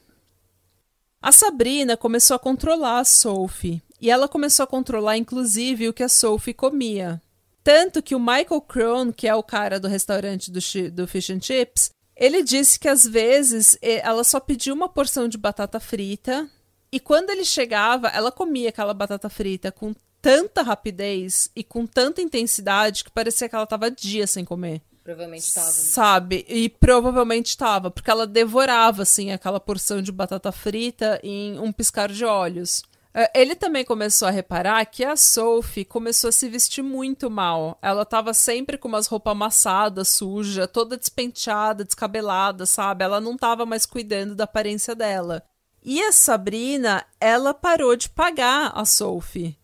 [1.20, 3.82] A Sabrina começou a controlar a Sophie.
[4.04, 7.22] E ela começou a controlar, inclusive, o que a Sophie comia.
[7.62, 10.60] Tanto que o Michael Crone, que é o cara do restaurante do,
[10.92, 15.38] do Fish and Chips, Ele disse que às vezes ela só pedia uma porção de
[15.38, 16.46] batata frita
[16.92, 22.20] e quando ele chegava, ela comia aquela batata frita com tanta rapidez e com tanta
[22.20, 24.82] intensidade que parecia que ela estava dias sem comer.
[25.02, 25.66] Provavelmente estava.
[25.66, 25.72] Né?
[25.72, 26.44] Sabe?
[26.46, 32.12] E provavelmente estava, porque ela devorava, assim, aquela porção de batata frita em um piscar
[32.12, 32.82] de olhos.
[33.16, 37.78] É, ele também começou a reparar que a Sophie começou a se vestir muito mal.
[37.80, 43.04] Ela estava sempre com umas roupas amassadas, suja, toda despenteada, descabelada, sabe?
[43.04, 45.44] Ela não estava mais cuidando da aparência dela.
[45.80, 49.56] E a Sabrina, ela parou de pagar a Sophie.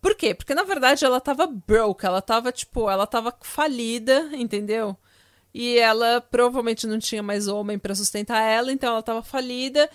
[0.00, 0.34] Por quê?
[0.34, 4.96] Porque na verdade ela tava broke, ela tava tipo, ela tava falida, entendeu?
[5.54, 9.88] E ela provavelmente não tinha mais homem para sustentar ela, então ela tava falida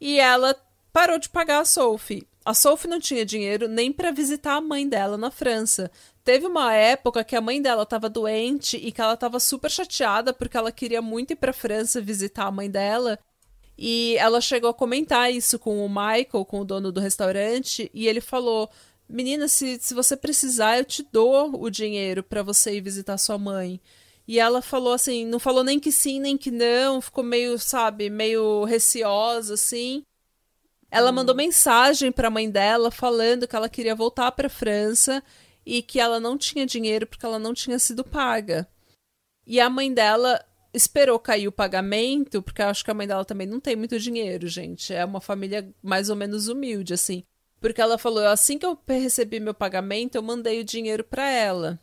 [0.00, 0.56] e ela
[0.92, 2.26] parou de pagar a Sophie.
[2.44, 5.90] A Sophie não tinha dinheiro nem para visitar a mãe dela na França.
[6.24, 10.32] Teve uma época que a mãe dela estava doente e que ela estava super chateada
[10.32, 13.18] porque ela queria muito ir para França visitar a mãe dela.
[13.76, 18.06] E ela chegou a comentar isso com o Michael, com o dono do restaurante, e
[18.06, 18.68] ele falou:
[19.08, 23.38] menina, se, se você precisar, eu te dou o dinheiro para você ir visitar sua
[23.38, 23.80] mãe.
[24.28, 28.08] E ela falou assim, não falou nem que sim, nem que não, ficou meio, sabe,
[28.08, 30.04] meio receosa, assim.
[30.90, 31.14] Ela hum.
[31.14, 35.22] mandou mensagem para a mãe dela falando que ela queria voltar para França
[35.64, 38.66] e que ela não tinha dinheiro porque ela não tinha sido paga.
[39.46, 43.24] E a mãe dela esperou cair o pagamento, porque eu acho que a mãe dela
[43.24, 44.92] também não tem muito dinheiro, gente.
[44.92, 47.24] É uma família mais ou menos humilde, assim.
[47.60, 51.78] Porque ela falou: assim que eu recebi meu pagamento, eu mandei o dinheiro para ela.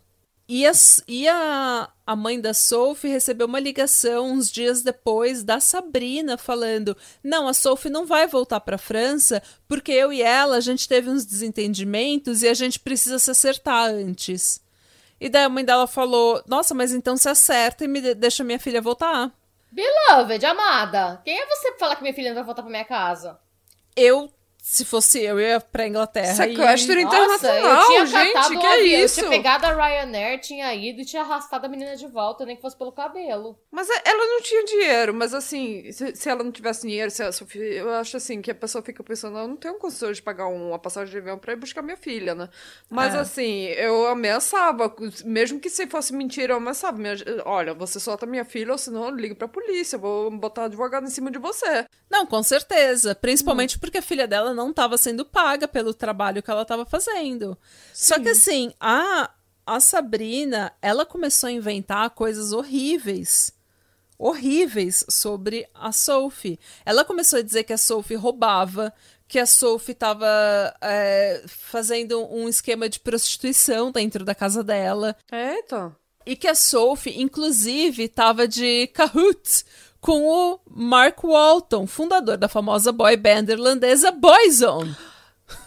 [0.50, 0.72] E, a,
[1.10, 6.96] e a, a mãe da Sophie recebeu uma ligação uns dias depois da Sabrina falando:
[7.22, 10.88] Não, a Sophie não vai voltar para a França porque eu e ela a gente
[10.88, 14.62] teve uns desentendimentos e a gente precisa se acertar antes.
[15.20, 18.42] E daí a mãe dela falou: Nossa, mas então se acerta e me de deixa
[18.42, 19.30] minha filha voltar.
[19.70, 22.86] Beloved, amada, quem é você pra falar que minha filha não vai voltar pra minha
[22.86, 23.38] casa?
[23.98, 24.32] Eu
[24.70, 26.36] se fosse eu, eu ia pra Inglaterra.
[26.36, 27.04] Sequestro e...
[27.04, 29.22] internacional, Nossa, eu tinha gente, que é isso?
[29.22, 32.54] Eu tinha pegado a Ryanair, tinha ido e tinha arrastado a menina de volta, nem
[32.54, 33.58] que fosse pelo cabelo.
[33.72, 37.24] Mas é, ela não tinha dinheiro, mas assim, se, se ela não tivesse dinheiro, se
[37.24, 40.48] ela, eu acho assim, que a pessoa fica pensando, eu não tenho condições de pagar
[40.48, 42.50] uma passagem de avião pra ir buscar minha filha, né?
[42.90, 43.20] Mas é.
[43.20, 48.44] assim, eu ameaçava, mesmo que se fosse mentira, eu ameaçava, minha, olha, você solta minha
[48.44, 51.86] filha, ou senão eu ligo pra polícia, eu vou botar advogado em cima de você.
[52.10, 53.80] Não, com certeza, principalmente hum.
[53.80, 57.58] porque a filha dela não estava sendo paga pelo trabalho que ela estava fazendo.
[57.94, 58.14] Sim.
[58.14, 59.32] Só que assim, a,
[59.66, 63.54] a Sabrina, ela começou a inventar coisas horríveis.
[64.20, 66.60] Horríveis sobre a Sophie.
[66.84, 68.92] Ela começou a dizer que a Sophie roubava,
[69.28, 70.28] que a Sophie estava
[70.82, 75.16] é, fazendo um esquema de prostituição dentro da casa dela.
[75.32, 75.96] Eita!
[76.26, 79.66] E que a Sophie, inclusive, estava de cahoots
[80.00, 84.96] com o Mark Walton, fundador da famosa boy band irlandesa Boyzone.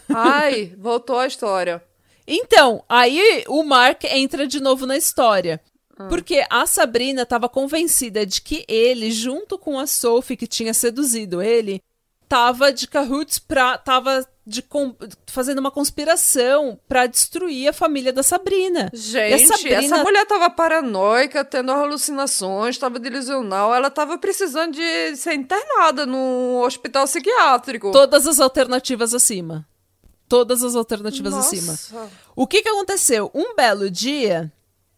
[0.09, 1.83] Ai, voltou a história.
[2.27, 5.59] Então, aí o Mark entra de novo na história.
[5.97, 6.07] Ah.
[6.07, 11.41] Porque a Sabrina estava convencida de que ele, junto com a Sophie, que tinha seduzido
[11.41, 11.81] ele,
[12.31, 13.77] tava de cahoots pra.
[13.77, 14.63] tava de
[15.27, 18.89] fazendo uma conspiração para destruir a família da Sabrina.
[18.93, 19.75] Gente, Sabrina...
[19.75, 26.61] essa mulher tava paranoica, tendo alucinações, tava delusional, ela tava precisando de ser internada num
[26.61, 27.91] hospital psiquiátrico.
[27.91, 29.67] Todas as alternativas acima.
[30.29, 31.53] Todas as alternativas Nossa.
[31.53, 32.09] acima.
[32.33, 33.29] O que que aconteceu?
[33.33, 34.49] Um belo dia,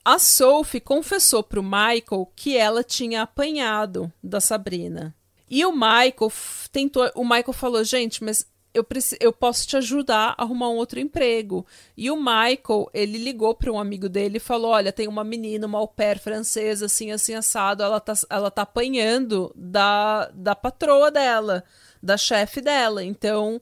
[0.06, 5.16] a Sophie confessou pro Michael que ela tinha apanhado da Sabrina.
[5.56, 6.34] E o Michael
[6.72, 7.12] tentou.
[7.14, 11.00] O Michael falou, gente, mas eu, preciso, eu posso te ajudar a arrumar um outro
[11.00, 11.64] emprego.
[11.96, 15.68] E o Michael, ele ligou para um amigo dele e falou: Olha, tem uma menina,
[15.68, 17.84] uma au pair francesa, assim, assim, assado.
[17.84, 21.64] Ela tá, ela tá apanhando da, da patroa dela,
[22.02, 23.04] da chefe dela.
[23.04, 23.62] Então.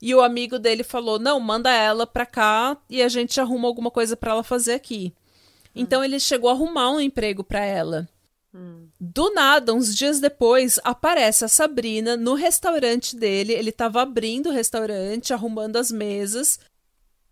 [0.00, 3.90] E o amigo dele falou: Não, manda ela pra cá e a gente arruma alguma
[3.90, 5.12] coisa para ela fazer aqui.
[5.74, 8.08] Então ele chegou a arrumar um emprego para ela.
[9.00, 13.52] Do nada, uns dias depois, aparece a Sabrina no restaurante dele.
[13.52, 16.60] Ele estava abrindo o restaurante, arrumando as mesas.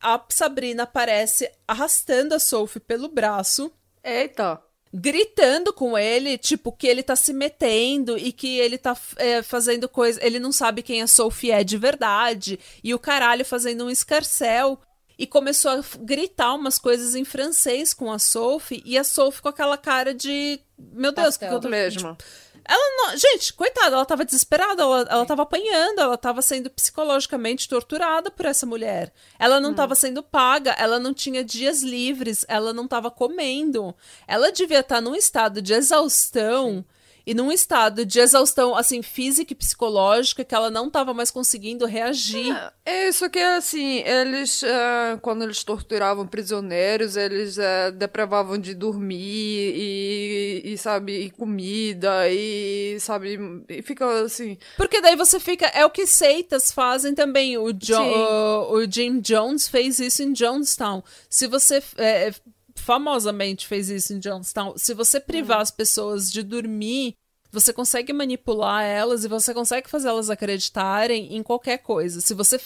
[0.00, 3.70] A Sabrina aparece arrastando a Sophie pelo braço.
[4.02, 4.62] Eita!
[4.92, 9.88] Gritando com ele, tipo, que ele tá se metendo e que ele tá é, fazendo
[9.88, 10.24] coisa.
[10.24, 12.58] Ele não sabe quem a Sophie é de verdade.
[12.82, 14.80] E o caralho fazendo um escarcel
[15.20, 19.50] e começou a gritar umas coisas em francês com a Sophie e a Sophie com
[19.50, 22.14] aquela cara de meu Deus, que eu tô mesmo.
[22.14, 22.24] Tipo,
[22.66, 27.68] ela não, gente, coitada, ela tava desesperada, ela, ela tava apanhando, ela tava sendo psicologicamente
[27.68, 29.12] torturada por essa mulher.
[29.38, 29.74] Ela não hum.
[29.74, 33.94] tava sendo paga, ela não tinha dias livres, ela não tava comendo.
[34.26, 36.82] Ela devia estar tá num estado de exaustão.
[37.26, 41.86] E num estado de exaustão, assim, física e psicológica, que ela não estava mais conseguindo
[41.86, 42.54] reagir.
[42.84, 49.72] É, isso que, assim, eles, uh, quando eles torturavam prisioneiros, eles uh, depravavam de dormir
[49.76, 54.58] e, e, sabe, e comida e, sabe, e fica assim...
[54.76, 59.20] Porque daí você fica, é o que seitas fazem também, o, jo o, o Jim
[59.20, 61.02] Jones fez isso em Jonestown.
[61.28, 61.82] Se você...
[61.96, 62.32] É,
[62.80, 64.74] famosamente fez isso em Jonestown.
[64.76, 65.62] Se você privar hum.
[65.62, 67.14] as pessoas de dormir,
[67.52, 72.20] você consegue manipular elas e você consegue fazer elas acreditarem em qualquer coisa.
[72.20, 72.60] Se você.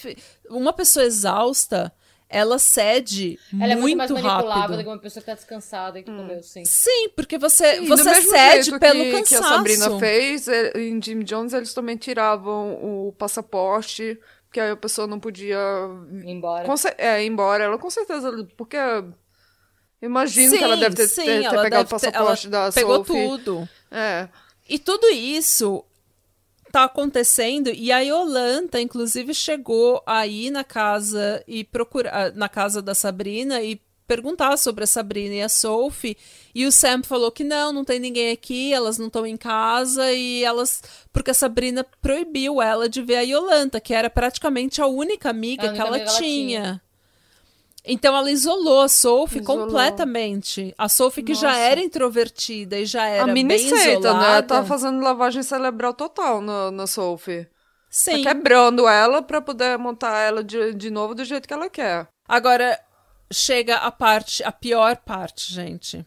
[0.48, 1.92] Uma pessoa exausta,
[2.28, 6.02] ela cede ela é muito, mais manipulável do que uma pessoa que tá descansada e
[6.02, 6.16] que hum.
[6.16, 6.64] comeu, sim.
[6.64, 9.28] Sim, porque você, sim, você cede pelo que, cansaço.
[9.28, 14.18] que a Sabrina fez, é, em Jim Jones eles também tiravam o passaporte,
[14.52, 15.58] que aí a pessoa não podia...
[16.12, 16.66] Ir embora.
[16.98, 17.64] É, ir embora.
[17.64, 18.46] Ela com certeza...
[18.56, 18.76] Porque
[20.04, 22.96] Imagino sim, que ela deve ter, sim, ter, ter pegado o passaporte ter, da pegou
[22.98, 23.14] Sophie.
[23.14, 23.68] Pegou tudo.
[23.90, 24.28] É.
[24.68, 25.82] E tudo isso
[26.70, 32.96] tá acontecendo e a Yolanta inclusive chegou aí na casa e procurar na casa da
[32.96, 36.16] Sabrina e perguntar sobre a Sabrina e a Sophie
[36.52, 40.12] e o Sam falou que não, não tem ninguém aqui, elas não estão em casa
[40.12, 44.86] e elas porque a Sabrina proibiu ela de ver a Yolanta, que era praticamente a
[44.86, 46.58] única amiga a única que ela, amiga tinha.
[46.58, 46.83] Ela tinha.
[47.84, 49.66] Então ela isolou a Sophie isolou.
[49.66, 50.74] completamente.
[50.78, 51.48] A Sophie que Nossa.
[51.48, 53.92] já era introvertida e já era a bem seita, né?
[53.92, 54.32] isolada.
[54.32, 54.42] né?
[54.42, 57.46] Tá fazendo lavagem cerebral total na, na Sophie.
[57.90, 58.22] Sim.
[58.22, 62.08] Tá quebrando ela para poder montar ela de, de novo do jeito que ela quer.
[62.26, 62.80] Agora
[63.30, 66.06] chega a parte, a pior parte, gente.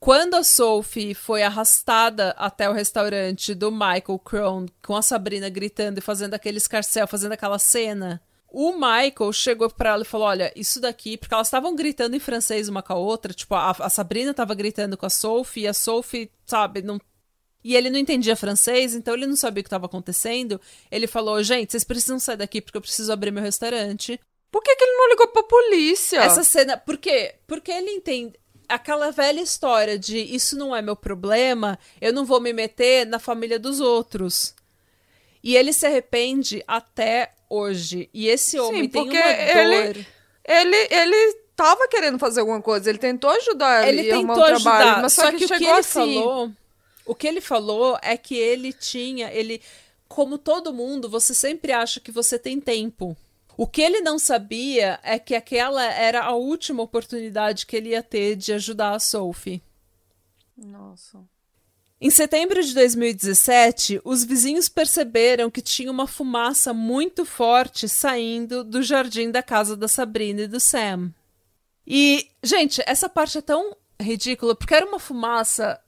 [0.00, 5.98] Quando a Sophie foi arrastada até o restaurante do Michael Crone com a Sabrina gritando
[5.98, 10.52] e fazendo aquele escarcel, fazendo aquela cena, o Michael chegou para ela e falou: Olha,
[10.56, 13.90] isso daqui, porque elas estavam gritando em francês uma com a outra, tipo, a, a
[13.90, 16.98] Sabrina tava gritando com a Sophie e a Sophie, sabe, não.
[17.62, 20.60] E ele não entendia francês, então ele não sabia o que estava acontecendo.
[20.90, 24.18] Ele falou: Gente, vocês precisam sair daqui porque eu preciso abrir meu restaurante.
[24.50, 26.20] Por que, que ele não ligou pra polícia?
[26.20, 26.78] Essa cena.
[26.78, 27.34] Por quê?
[27.46, 32.40] Porque ele entende aquela velha história de isso não é meu problema, eu não vou
[32.40, 34.54] me meter na família dos outros.
[35.42, 38.08] E ele se arrepende até hoje.
[38.12, 39.96] E esse homem Sim, tem uma dor.
[39.96, 40.06] Ele,
[40.44, 45.02] ele, ele tava querendo fazer alguma coisa, ele tentou ajudar ele, ele tentou ajudar, trabalho,
[45.02, 46.14] mas só, só que, que o que ele assim.
[46.14, 46.52] falou,
[47.04, 49.60] o que ele falou é que ele tinha, ele
[50.08, 53.16] como todo mundo, você sempre acha que você tem tempo.
[53.56, 58.02] O que ele não sabia é que aquela era a última oportunidade que ele ia
[58.02, 59.60] ter de ajudar a Sophie.
[60.56, 61.18] Nossa.
[62.00, 68.82] Em setembro de 2017, os vizinhos perceberam que tinha uma fumaça muito forte saindo do
[68.82, 71.12] jardim da casa da Sabrina e do Sam.
[71.84, 75.80] E, gente, essa parte é tão ridícula porque era uma fumaça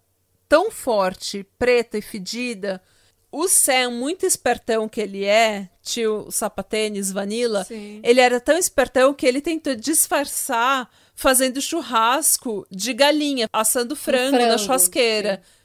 [0.48, 2.82] tão forte, preta e fedida.
[3.30, 8.00] O Sam, muito espertão que ele é, tio sapatênis vanilla, Sim.
[8.02, 14.50] ele era tão espertão que ele tentou disfarçar fazendo churrasco de galinha, assando frango, frango
[14.50, 15.36] na churrasqueira.
[15.36, 15.59] Sim.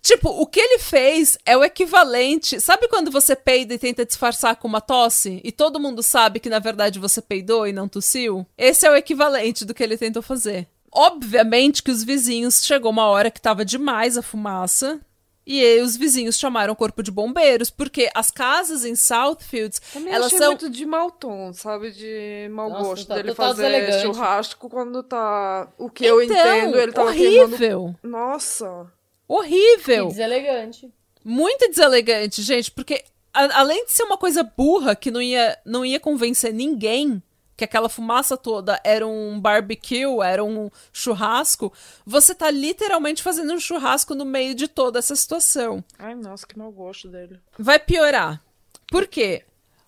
[0.00, 2.60] Tipo, o que ele fez é o equivalente.
[2.60, 5.40] Sabe quando você peida e tenta disfarçar com uma tosse?
[5.42, 8.46] E todo mundo sabe que na verdade você peidou e não tossiu?
[8.56, 10.66] Esse é o equivalente do que ele tentou fazer.
[10.92, 15.00] Obviamente que os vizinhos chegou uma hora que tava demais a fumaça.
[15.46, 20.10] E aí, os vizinhos chamaram o corpo de bombeiros, porque as casas em Southfields, Também
[20.10, 24.00] elas achei são muito de mau tom, sabe, de mau Nossa, gosto tá, dele fazer
[24.00, 27.48] churrasco quando tá, o que então, eu entendo, ele tava horrível.
[27.58, 27.98] Queimando...
[28.02, 28.90] Nossa.
[29.28, 30.08] Horrível.
[30.08, 30.92] Que deselegante.
[31.24, 35.84] Muito deselegante, gente, porque a, além de ser uma coisa burra que não ia, não
[35.84, 37.22] ia convencer ninguém
[37.56, 41.72] que aquela fumaça toda era um barbecue, era um churrasco,
[42.04, 45.84] você tá literalmente fazendo um churrasco no meio de toda essa situação.
[45.98, 47.40] Ai, nossa, que mau gosto dele.
[47.58, 48.42] Vai piorar.
[48.90, 49.44] Por quê?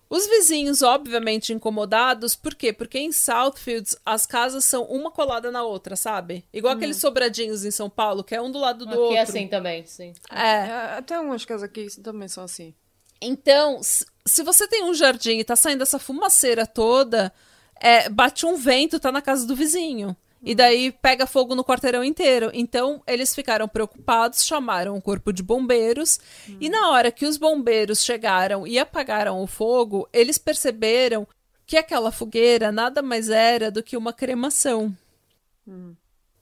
[0.09, 2.71] Os vizinhos, obviamente, incomodados, por quê?
[2.71, 6.45] Porque em Southfields as casas são uma colada na outra, sabe?
[6.53, 6.77] Igual uhum.
[6.77, 9.13] aqueles sobradinhos em São Paulo, que é um do lado do aqui outro.
[9.13, 10.13] Aqui é assim também, sim.
[10.31, 10.41] É.
[10.41, 10.71] é.
[10.97, 12.73] Até umas casas aqui também são assim.
[13.21, 17.33] Então, se você tem um jardim e tá saindo essa fumaceira toda,
[17.79, 20.15] é, bate um vento, tá na casa do vizinho.
[20.47, 22.49] E daí pega fogo no quarteirão inteiro.
[22.53, 26.21] Então eles ficaram preocupados, chamaram o corpo de bombeiros.
[26.47, 26.55] Hum.
[26.61, 31.27] E na hora que os bombeiros chegaram e apagaram o fogo, eles perceberam
[31.65, 34.95] que aquela fogueira nada mais era do que uma cremação.
[35.67, 35.93] Hum.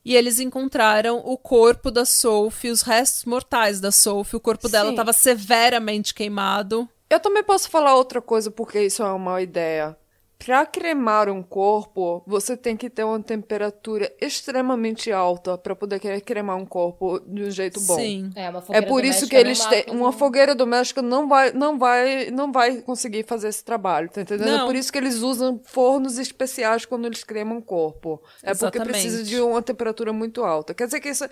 [0.05, 4.37] E eles encontraram o corpo da Sophie, os restos mortais da Sophie.
[4.37, 4.73] O corpo Sim.
[4.73, 6.87] dela estava severamente queimado.
[7.09, 9.97] Eu também posso falar outra coisa porque isso é uma ideia
[10.45, 16.55] Para cremar um corpo, você tem que ter uma temperatura extremamente alta para poder cremar
[16.55, 17.95] um corpo de um jeito bom.
[17.95, 18.29] Sim.
[18.35, 21.51] É, uma É fogueira por isso que eles têm uma um- fogueira doméstica não vai
[21.51, 24.47] não vai não vai conseguir fazer esse trabalho, tá entendendo?
[24.47, 24.63] Não.
[24.63, 28.21] É por isso que eles usam fornos especiais quando eles cremam o corpo.
[28.43, 28.89] É porque Exatamente.
[28.91, 30.75] precisa de uma temperatura muito alta.
[30.75, 31.25] Quer dizer que isso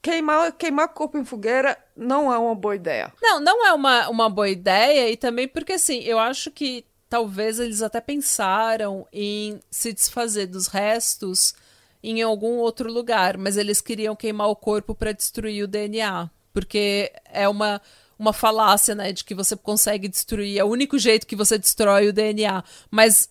[0.00, 3.12] queimar queimar corpo em fogueira não é uma boa ideia.
[3.22, 7.60] Não, não é uma, uma boa ideia, e também porque, assim, eu acho que talvez
[7.60, 11.54] eles até pensaram em se desfazer dos restos
[12.02, 17.12] em algum outro lugar, mas eles queriam queimar o corpo para destruir o DNA, porque
[17.30, 17.82] é uma,
[18.18, 22.08] uma falácia, né, de que você consegue destruir, é o único jeito que você destrói
[22.08, 23.28] o DNA, mas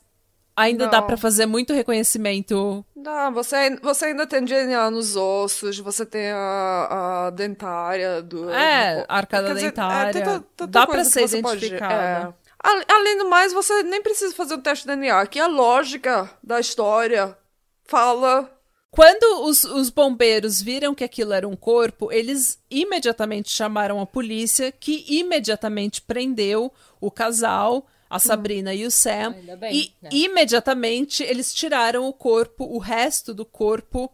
[0.56, 1.08] ainda dá Não.
[1.08, 7.26] para fazer muito reconhecimento Não, você, você ainda tem DNA nos ossos, você tem a,
[7.26, 8.48] a dentária do.
[8.52, 10.13] É, arcada dizer, dentária.
[10.13, 12.34] tem tanta- tanta Dá que ser você pode- é.
[12.63, 16.60] Além do mais, você nem precisa fazer um teste de DNA, que a lógica da
[16.60, 17.38] história
[17.84, 18.50] fala.
[18.91, 24.71] Quando os, os bombeiros viram que aquilo era um corpo, eles imediatamente chamaram a polícia,
[24.71, 29.34] que imediatamente prendeu o casal, a Sabrina e o Sam.
[29.58, 30.10] Bem, e né?
[30.12, 34.12] imediatamente eles tiraram o corpo, o resto do corpo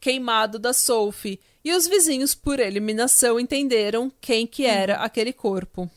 [0.00, 1.40] queimado da Sophie.
[1.64, 5.90] E os vizinhos, por eliminação, entenderam quem que era aquele corpo.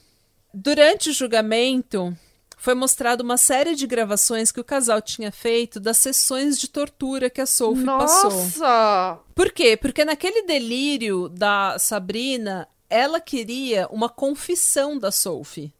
[0.59, 2.17] Durante o julgamento,
[2.57, 7.29] foi mostrado uma série de gravações que o casal tinha feito das sessões de tortura
[7.29, 8.31] que a Sophie passou.
[8.31, 9.19] Nossa!
[9.35, 9.77] Por quê?
[9.77, 15.71] Porque naquele delírio da Sabrina, ela queria uma confissão da Sophie.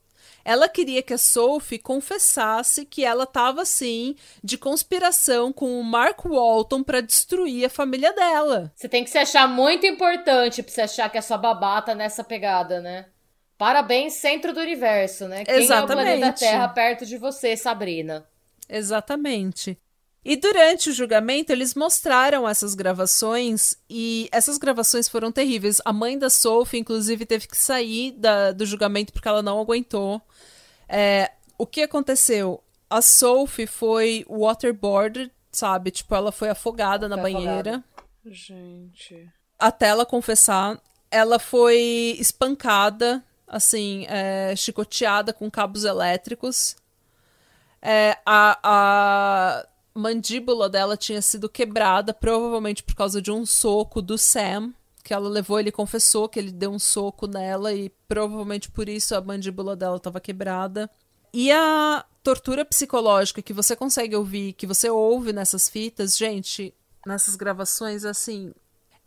[0.46, 6.24] Ela queria que a Sophie confessasse que ela estava, sim, de conspiração com o Mark
[6.24, 8.72] Walton para destruir a família dela.
[8.76, 11.96] Você tem que se achar muito importante pra você achar que a sua babá tá
[11.96, 13.08] nessa pegada, né?
[13.58, 15.44] Parabéns, centro do universo, né?
[15.44, 16.06] Quem é o Exatamente.
[16.06, 18.26] planeta Terra perto de você, Sabrina?
[18.70, 19.78] Exatamente.
[20.24, 25.82] E durante o julgamento, eles mostraram essas gravações e essas gravações foram terríveis.
[25.86, 30.22] A mãe da Sophie, inclusive, teve que sair da- do julgamento porque ela não aguentou.
[30.90, 32.62] É, o que aconteceu?
[32.90, 35.92] A Sophie foi waterboarded, sabe?
[35.92, 37.84] Tipo, ela foi afogada na Foi banheira.
[38.26, 39.30] Gente.
[39.58, 40.80] Até ela confessar.
[41.10, 46.76] Ela foi espancada, assim, é, chicoteada com cabos elétricos.
[47.82, 54.18] É, a, a mandíbula dela tinha sido quebrada, provavelmente por causa de um soco do
[54.18, 58.90] Sam, que ela levou, ele confessou que ele deu um soco nela e provavelmente por
[58.90, 60.90] isso a mandíbula dela estava quebrada.
[61.34, 66.74] E a tortura psicológica que você consegue ouvir, que você ouve nessas fitas, gente,
[67.06, 68.54] nessas gravações, assim,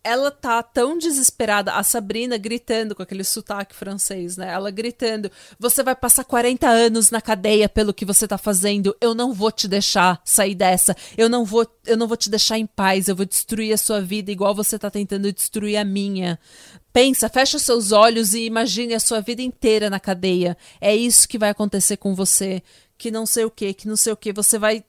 [0.02, 4.50] ela tá tão desesperada, a Sabrina gritando com aquele sotaque francês, né?
[4.50, 8.96] Ela gritando: Você vai passar 40 anos na cadeia pelo que você tá fazendo.
[9.00, 10.96] Eu não vou te deixar sair dessa.
[11.18, 13.08] Eu não vou, eu não vou te deixar em paz.
[13.08, 16.38] Eu vou destruir a sua vida igual você tá tentando destruir a minha.
[16.92, 20.56] Pensa, fecha seus olhos e imagine a sua vida inteira na cadeia.
[20.80, 22.62] É isso que vai acontecer com você.
[22.96, 24.32] Que não sei o que, que não sei o que.
[24.32, 24.82] Você vai.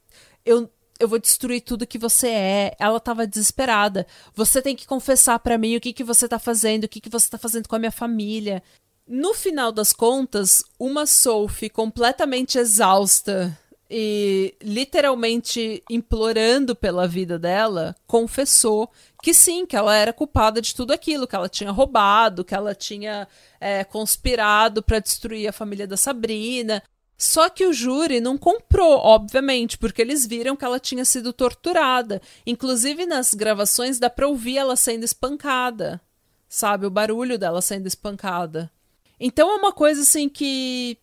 [0.46, 0.70] Eu,
[1.02, 2.76] eu vou destruir tudo que você é.
[2.80, 4.06] Ela tava desesperada.
[4.36, 7.10] Você tem que confessar pra mim o que, que você tá fazendo, o que, que
[7.10, 8.62] você tá fazendo com a minha família.
[9.08, 13.58] No final das contas, uma Sophie completamente exausta
[13.90, 18.90] e literalmente implorando pela vida dela, confessou
[19.22, 22.74] que sim, que ela era culpada de tudo aquilo, que ela tinha roubado, que ela
[22.74, 23.28] tinha
[23.60, 26.82] é, conspirado para destruir a família da Sabrina.
[27.22, 32.20] Só que o júri não comprou, obviamente, porque eles viram que ela tinha sido torturada.
[32.48, 36.02] Inclusive nas gravações dá pra ouvir ela sendo espancada.
[36.50, 36.88] Sabe?
[36.88, 38.72] O barulho dela sendo espancada.
[39.20, 40.98] Então é uma coisa assim que.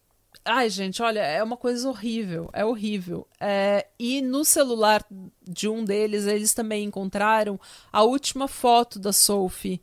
[0.44, 2.50] Ai, gente, olha, é uma coisa horrível.
[2.52, 3.24] É horrível.
[3.38, 5.06] É, E no celular
[5.46, 7.60] de um deles, eles também encontraram
[7.92, 9.80] a última foto da Sophie.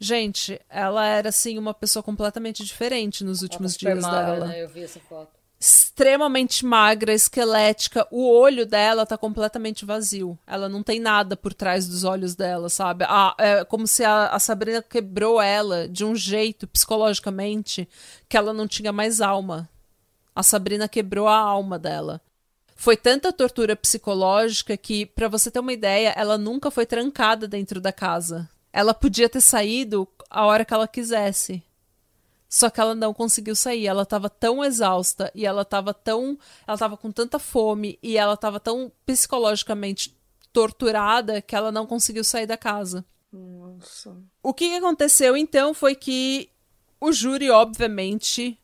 [0.00, 4.64] Gente, ela era assim uma pessoa completamente diferente nos últimos dias dela Né?
[4.64, 5.37] Eu vi essa foto.
[5.60, 8.06] Extremamente magra, esquelética.
[8.10, 10.38] O olho dela tá completamente vazio.
[10.46, 13.04] Ela não tem nada por trás dos olhos dela, sabe?
[13.08, 17.88] Ah, é como se a, a Sabrina quebrou ela de um jeito, psicologicamente,
[18.28, 19.68] que ela não tinha mais alma.
[20.34, 22.20] A Sabrina quebrou a alma dela.
[22.76, 27.80] Foi tanta tortura psicológica que, pra você ter uma ideia, ela nunca foi trancada dentro
[27.80, 28.48] da casa.
[28.72, 31.60] Ela podia ter saído a hora que ela quisesse.
[32.48, 33.86] Só que ela não conseguiu sair.
[33.86, 36.38] Ela tava tão exausta e ela tava tão.
[36.66, 40.16] Ela tava com tanta fome e ela tava tão psicologicamente
[40.52, 43.04] torturada que ela não conseguiu sair da casa.
[43.30, 44.16] Nossa.
[44.42, 46.48] O que aconteceu então foi que
[47.00, 48.58] o júri, obviamente,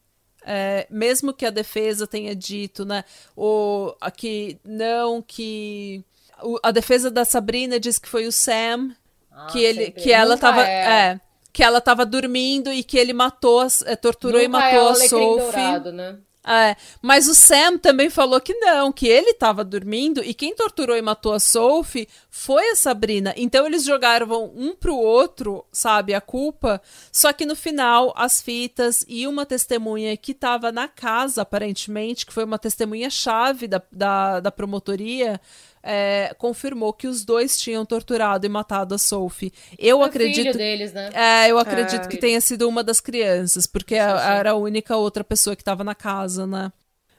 [0.47, 3.03] É, mesmo que a defesa tenha dito, né,
[3.35, 6.05] o, que não, que
[6.43, 8.95] o, a defesa da Sabrina diz que foi o Sam,
[9.31, 10.03] ah, que ele, sempre.
[10.03, 11.13] que ela Nunca tava, é.
[11.13, 11.21] é.
[11.55, 14.95] Que ela tava dormindo e que ele matou, é, torturou Nunca e matou é a
[14.97, 15.39] Sophie.
[15.39, 16.19] Dourado, né?
[16.47, 20.95] É, mas o Sam também falou que não, que ele estava dormindo e quem torturou
[20.95, 23.33] e matou a Sophie foi a Sabrina.
[23.37, 26.83] Então eles jogaram um pro outro, sabe, a culpa.
[27.13, 32.33] Só que no final, as fitas e uma testemunha que estava na casa, aparentemente, que
[32.35, 35.41] foi uma testemunha-chave da, da, da promotoria,
[35.85, 39.53] é, confirmou que os dois tinham torturado e matado a Sophie.
[39.79, 40.47] Eu o acredito.
[40.47, 41.11] Filho deles, né?
[41.13, 42.09] É, eu acredito é.
[42.09, 44.31] que tenha sido uma das crianças, porque sim, sim.
[44.31, 46.73] era a única outra pessoa que estava na casa, né?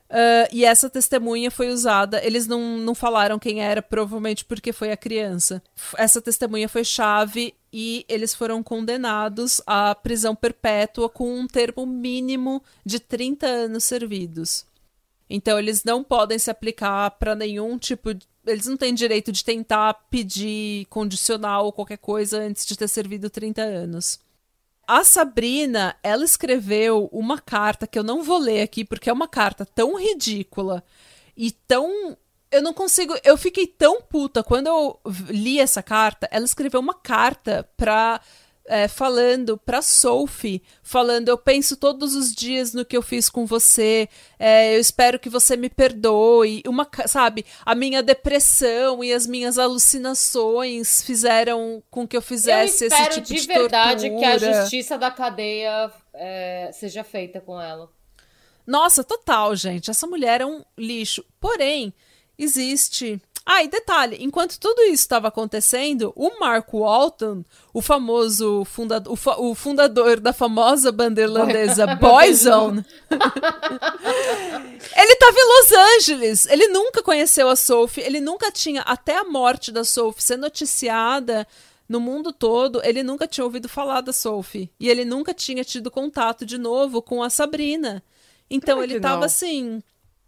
[0.10, 2.24] Uh, e essa testemunha foi usada.
[2.24, 5.62] Eles não, não falaram quem era, provavelmente porque foi a criança.
[5.98, 12.64] Essa testemunha foi chave e eles foram condenados à prisão perpétua com um termo mínimo
[12.86, 14.66] de 30 anos servidos.
[15.30, 19.44] Então, eles não podem se aplicar para nenhum tipo de eles não têm direito de
[19.44, 24.20] tentar pedir condicional ou qualquer coisa antes de ter servido 30 anos.
[24.88, 29.28] A Sabrina, ela escreveu uma carta que eu não vou ler aqui porque é uma
[29.28, 30.84] carta tão ridícula
[31.36, 32.16] e tão
[32.52, 36.28] eu não consigo, eu fiquei tão puta quando eu li essa carta.
[36.32, 38.22] Ela escreveu uma carta pra
[38.68, 43.46] é, falando pra Sophie, falando: Eu penso todos os dias no que eu fiz com
[43.46, 44.10] você,
[44.40, 46.64] é, eu espero que você me perdoe.
[46.68, 52.88] Uma, sabe, a minha depressão e as minhas alucinações fizeram com que eu fizesse eu
[52.88, 54.40] esse tipo de, de verdade tortura.
[54.40, 57.90] que a justiça da cadeia é, seja feita com ela.
[58.66, 59.92] Nossa, total, gente.
[59.92, 61.24] Essa mulher é um lixo.
[61.40, 61.94] Porém,
[62.38, 69.14] existe ah, e detalhe, enquanto tudo isso estava acontecendo, o Mark Walton, o famoso fundador,
[69.14, 72.84] o, fa o fundador da famosa banda irlandesa Boyzone,
[74.98, 76.46] ele estava em Los Angeles.
[76.48, 81.48] Ele nunca conheceu a Sophie, ele nunca tinha, até a morte da Sophie ser noticiada
[81.88, 84.72] no mundo todo, ele nunca tinha ouvido falar da Sophie.
[84.80, 88.04] E ele nunca tinha tido contato de novo com a Sabrina.
[88.50, 89.84] Então ele estava assim,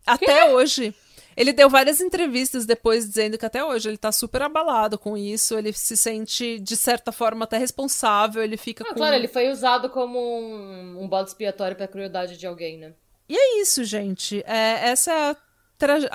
[0.05, 0.53] até que?
[0.53, 0.95] hoje.
[1.38, 5.56] Ele deu várias entrevistas depois dizendo que até hoje ele tá super abalado com isso,
[5.56, 8.96] ele se sente, de certa forma, até responsável, ele fica ah, com...
[8.96, 12.94] Claro, ele foi usado como um, um bode expiatório pra crueldade de alguém, né?
[13.30, 14.44] E é isso, gente.
[14.48, 15.38] É, essa é a,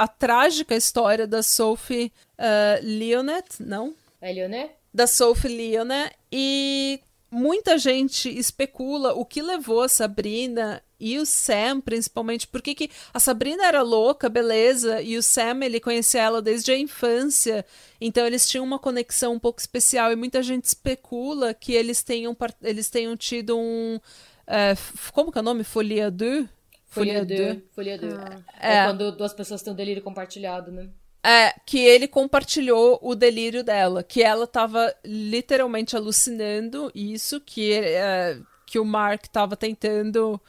[0.03, 3.95] a trágica história da Sophie uh, Leonet, não?
[4.21, 4.73] É Leonet?
[4.93, 7.01] Da Sophie Leonet, e
[7.31, 13.19] muita gente especula o que levou a Sabrina e o Sam, principalmente, porque que a
[13.19, 17.67] Sabrina era louca, beleza, e o Sam, ele conhecia ela desde a infância,
[18.01, 22.37] então eles tinham uma conexão um pouco especial, e muita gente especula que eles tenham,
[22.63, 23.99] eles tenham tido um...
[24.47, 24.75] É,
[25.13, 25.65] como que é o nome?
[25.65, 26.47] Folia 2?
[26.87, 27.59] Folia 2.
[27.73, 28.15] Folia 2.
[28.15, 28.39] Ah.
[28.61, 28.77] É.
[28.77, 30.89] é quando duas pessoas têm um delírio compartilhado, né?
[31.25, 38.39] É, que ele compartilhou o delírio dela, que ela tava literalmente alucinando isso, que, é,
[38.67, 40.41] que o Mark tava tentando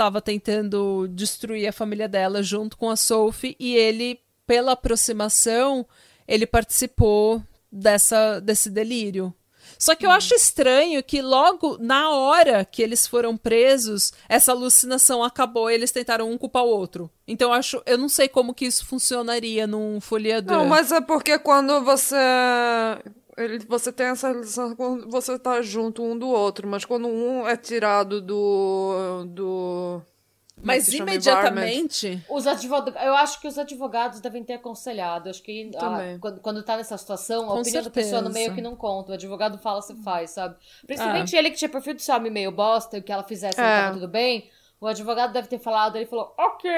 [0.00, 5.86] estava tentando destruir a família dela junto com a Sophie e ele, pela aproximação,
[6.26, 9.34] ele participou dessa desse delírio.
[9.78, 10.14] Só que eu hum.
[10.14, 15.92] acho estranho que logo na hora que eles foram presos, essa alucinação acabou e eles
[15.92, 17.10] tentaram um culpar o outro.
[17.28, 20.56] Então eu acho, eu não sei como que isso funcionaria num folheador.
[20.56, 22.16] Não, mas é porque quando você
[23.40, 27.46] ele, você tem essa relação quando você tá junto um do outro, mas quando um
[27.48, 29.24] é tirado do.
[29.26, 30.02] do
[30.60, 32.22] é mas imediatamente.
[32.28, 35.30] Os advogados, eu acho que os advogados devem ter aconselhado.
[35.30, 37.88] Acho que a, quando, quando tá nessa situação, a Com opinião certeza.
[37.88, 39.12] da pessoa no meio que não conta.
[39.12, 40.56] O advogado fala, você faz, sabe?
[40.86, 41.38] Principalmente é.
[41.38, 43.62] ele que tinha perfil de homem meio bosta e o que ela fizesse, é.
[43.62, 44.50] tava tudo bem.
[44.80, 46.70] O advogado deve ter falado, ele falou, ok.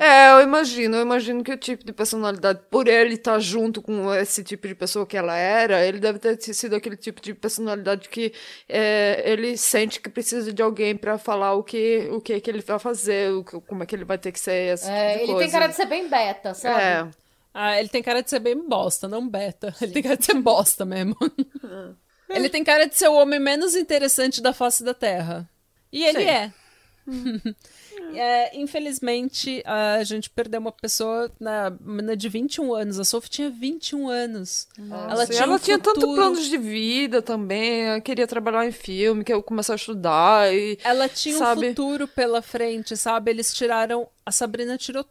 [0.00, 0.32] É.
[0.32, 4.42] eu imagino, eu imagino que o tipo de personalidade, por ele estar junto com esse
[4.42, 8.32] tipo de pessoa que ela era, ele deve ter sido aquele tipo de personalidade que
[8.66, 12.62] é, ele sente que precisa de alguém para falar o que o que, que ele
[12.62, 14.72] vai fazer, o, como é que ele vai ter que ser.
[14.72, 15.40] Esse é, tipo ele coisa.
[15.40, 16.80] tem cara de ser bem beta, sabe?
[16.80, 17.08] É.
[17.52, 19.74] Ah, ele tem cara de ser bem bosta, não beta.
[19.82, 21.16] Ele tem cara de ser bosta mesmo.
[22.30, 25.48] ele tem cara de ser o homem menos interessante da face da Terra.
[25.92, 26.28] E ele Sim.
[26.28, 26.52] é.
[28.14, 32.98] É, infelizmente, a gente perdeu uma pessoa na menina de 21 anos.
[32.98, 34.68] A Sophie tinha 21 anos.
[34.78, 36.00] Nossa, ela tinha, ela um tinha futuro...
[36.00, 37.82] tanto planos de vida também.
[37.82, 40.54] Ela queria trabalhar em filme, queria começar a estudar.
[40.54, 41.66] E, ela tinha sabe...
[41.66, 43.30] um futuro pela frente, sabe?
[43.30, 44.08] Eles tiraram.
[44.24, 45.04] A Sabrina tirou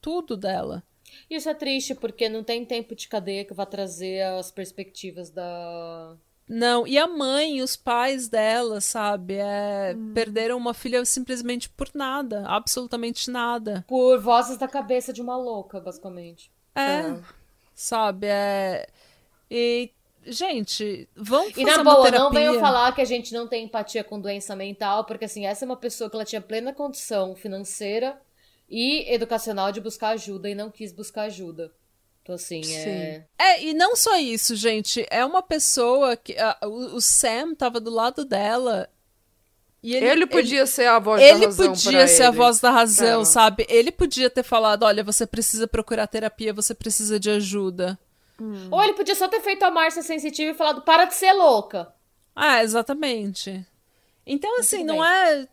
[0.00, 0.82] tudo dela.
[1.30, 6.16] Isso é triste, porque não tem tempo de cadeia que vá trazer as perspectivas da,
[6.48, 9.34] Não, e a mãe, os pais dela, sabe?
[9.34, 10.12] É, hum.
[10.12, 13.84] Perderam uma filha simplesmente por nada, absolutamente nada.
[13.88, 16.52] Por vozes da cabeça de uma louca, basicamente.
[16.74, 17.20] É, é.
[17.74, 18.26] sabe?
[18.28, 18.86] É.
[19.50, 19.90] E,
[20.26, 24.04] gente, vamos fazer E na boa, não venham falar que a gente não tem empatia
[24.04, 28.20] com doença mental, porque assim, essa é uma pessoa que ela tinha plena condição financeira
[28.68, 31.72] e educacional de buscar ajuda e não quis buscar ajuda.
[32.24, 32.74] Então, assim, Sim.
[32.74, 33.24] é.
[33.38, 35.06] É, e não só isso, gente.
[35.10, 36.32] É uma pessoa que.
[36.32, 38.88] Uh, o, o, Sam tava do lado dela.
[39.82, 41.42] E ele, ele podia ele, ser a voz da razão.
[41.42, 42.28] Ele podia ser ele.
[42.28, 43.24] a voz da razão, é.
[43.26, 43.66] sabe?
[43.68, 47.98] Ele podia ter falado: olha, você precisa procurar terapia, você precisa de ajuda.
[48.40, 48.68] Hum.
[48.70, 51.92] Ou ele podia só ter feito a Márcia sensitiva e falado: para de ser louca.
[52.34, 53.66] Ah, exatamente.
[54.26, 55.46] Então, assim, não é.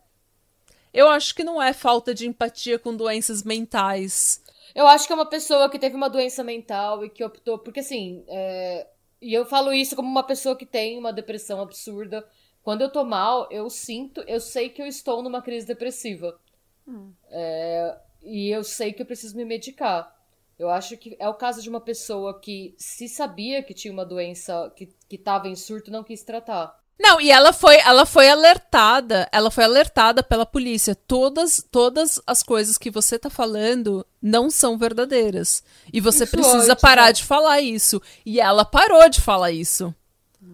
[0.93, 4.40] Eu acho que não é falta de empatia com doenças mentais.
[4.73, 7.59] Eu acho que é uma pessoa que teve uma doença mental e que optou.
[7.59, 8.23] Porque assim.
[8.27, 8.87] É...
[9.21, 12.27] E eu falo isso como uma pessoa que tem uma depressão absurda.
[12.63, 16.39] Quando eu tô mal, eu sinto, eu sei que eu estou numa crise depressiva.
[16.87, 17.11] Hum.
[17.29, 17.97] É...
[18.23, 20.15] E eu sei que eu preciso me medicar.
[20.57, 24.05] Eu acho que é o caso de uma pessoa que se sabia que tinha uma
[24.05, 26.79] doença que, que tava em surto não quis tratar.
[26.99, 30.93] Não, e ela foi, ela foi alertada, ela foi alertada pela polícia.
[30.93, 35.63] Todas, todas as coisas que você tá falando não são verdadeiras.
[35.91, 37.99] E você isso precisa parar de falar isso.
[38.23, 39.93] E ela parou de falar isso.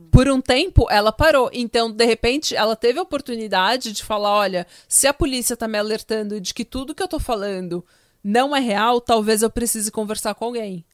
[0.09, 1.49] Por um tempo, ela parou.
[1.53, 5.77] Então, de repente, ela teve a oportunidade de falar: olha, se a polícia tá me
[5.77, 7.85] alertando de que tudo que eu tô falando
[8.23, 10.85] não é real, talvez eu precise conversar com alguém.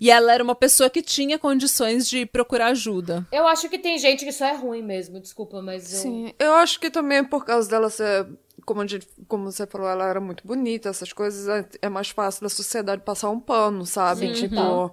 [0.00, 3.26] E ela era uma pessoa que tinha condições de procurar ajuda.
[3.30, 5.98] Eu acho que tem gente que isso é ruim mesmo, desculpa, mas eu...
[6.00, 8.26] Sim, eu acho que também por causa dela ser...
[8.64, 12.42] Como, gente, como você falou, ela era muito bonita, essas coisas, é, é mais fácil
[12.42, 14.28] da sociedade passar um pano, sabe?
[14.28, 14.60] Sim, tipo...
[14.60, 14.90] Uhum.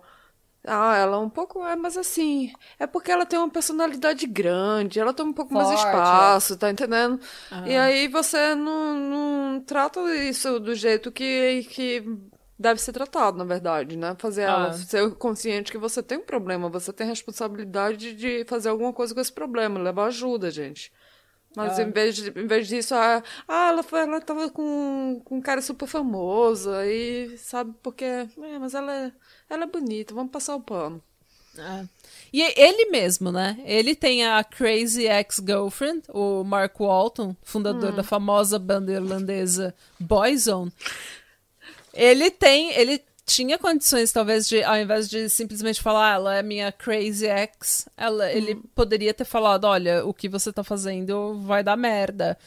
[0.65, 1.65] Ah, ela é um pouco.
[1.65, 2.51] É, mas assim.
[2.77, 6.69] É porque ela tem uma personalidade grande, ela tem um pouco Forte, mais espaço, tá
[6.69, 7.19] entendendo?
[7.49, 7.65] Uhum.
[7.65, 12.03] E aí você não, não trata isso do jeito que, que
[12.59, 14.15] deve ser tratado, na verdade, né?
[14.19, 14.51] Fazer ah.
[14.51, 19.15] ela ser consciente que você tem um problema, você tem responsabilidade de fazer alguma coisa
[19.15, 20.91] com esse problema, levar ajuda, gente.
[21.55, 21.83] Mas ah.
[21.83, 25.41] em, vez de, em vez disso, ah, ah, ela, foi, ela tava com, com um
[25.41, 28.03] cara super famoso, aí, sabe, porque.
[28.03, 28.27] É,
[28.59, 29.11] mas ela é,
[29.49, 31.01] ela é bonita, vamos passar o pano.
[31.57, 31.85] Ah.
[32.31, 33.57] E ele mesmo, né?
[33.65, 37.95] Ele tem a Crazy Ex-Girlfriend, o Mark Walton, fundador hum.
[37.95, 40.71] da famosa banda irlandesa Boyzone.
[41.93, 46.43] Ele tem, ele tinha condições, talvez, de, ao invés de simplesmente falar, ah, ela é
[46.43, 48.29] minha crazy ex, ela, hum.
[48.29, 52.37] ele poderia ter falado, olha, o que você tá fazendo vai dar merda.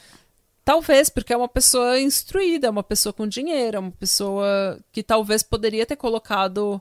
[0.64, 5.02] Talvez, porque é uma pessoa instruída, é uma pessoa com dinheiro, é uma pessoa que
[5.02, 6.80] talvez poderia ter colocado.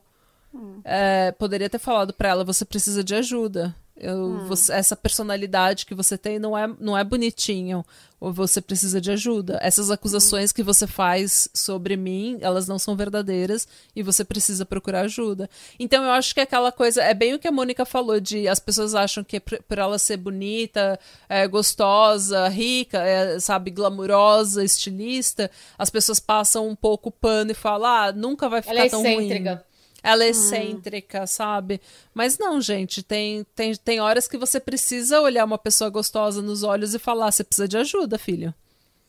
[0.54, 0.82] Hum.
[0.84, 3.76] É, poderia ter falado para ela: você precisa de ajuda.
[3.96, 4.48] Eu, hum.
[4.48, 7.86] você, essa personalidade que você tem não é, não é bonitinho.
[8.20, 9.58] Ou você precisa de ajuda.
[9.62, 10.54] Essas acusações hum.
[10.54, 15.50] que você faz sobre mim, elas não são verdadeiras e você precisa procurar ajuda.
[15.80, 17.02] Então eu acho que aquela coisa.
[17.02, 19.98] É bem o que a Mônica falou: de as pessoas acham que por, por ela
[19.98, 27.52] ser bonita, é, gostosa, rica, é, sabe, glamurosa, estilista, as pessoas passam um pouco pano
[27.52, 29.50] e falam: ah, nunca vai ficar ela é tão excêntrica.
[29.50, 29.71] ruim.
[30.04, 30.32] Ela é hum.
[30.32, 31.28] excêntrica, hum.
[31.28, 31.82] sabe?
[32.14, 36.64] Mas não, gente, tem, tem, tem horas que você precisa olhar uma pessoa gostosa nos
[36.64, 38.54] olhos e falar: você precisa de ajuda, filho.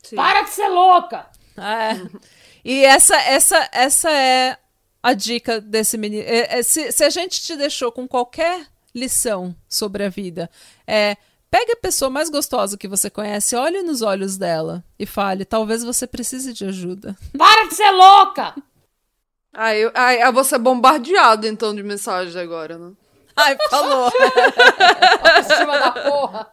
[0.03, 0.15] Sim.
[0.15, 1.27] Para de ser louca!
[1.57, 2.19] É.
[2.63, 4.57] e essa, essa, essa é
[5.01, 6.23] a dica desse menino.
[6.23, 10.49] É, é, se, se a gente te deixou com qualquer lição sobre a vida,
[10.85, 11.17] é.
[11.49, 15.83] Pegue a pessoa mais gostosa que você conhece, olhe nos olhos dela e fale: talvez
[15.83, 17.15] você precise de ajuda.
[17.37, 18.55] Para de ser louca!
[19.53, 22.91] Aí, eu, aí eu vou ser bombardeado, então, de mensagem agora, né?
[23.35, 24.11] Ai, falou.
[25.23, 26.51] Autoestima da porra.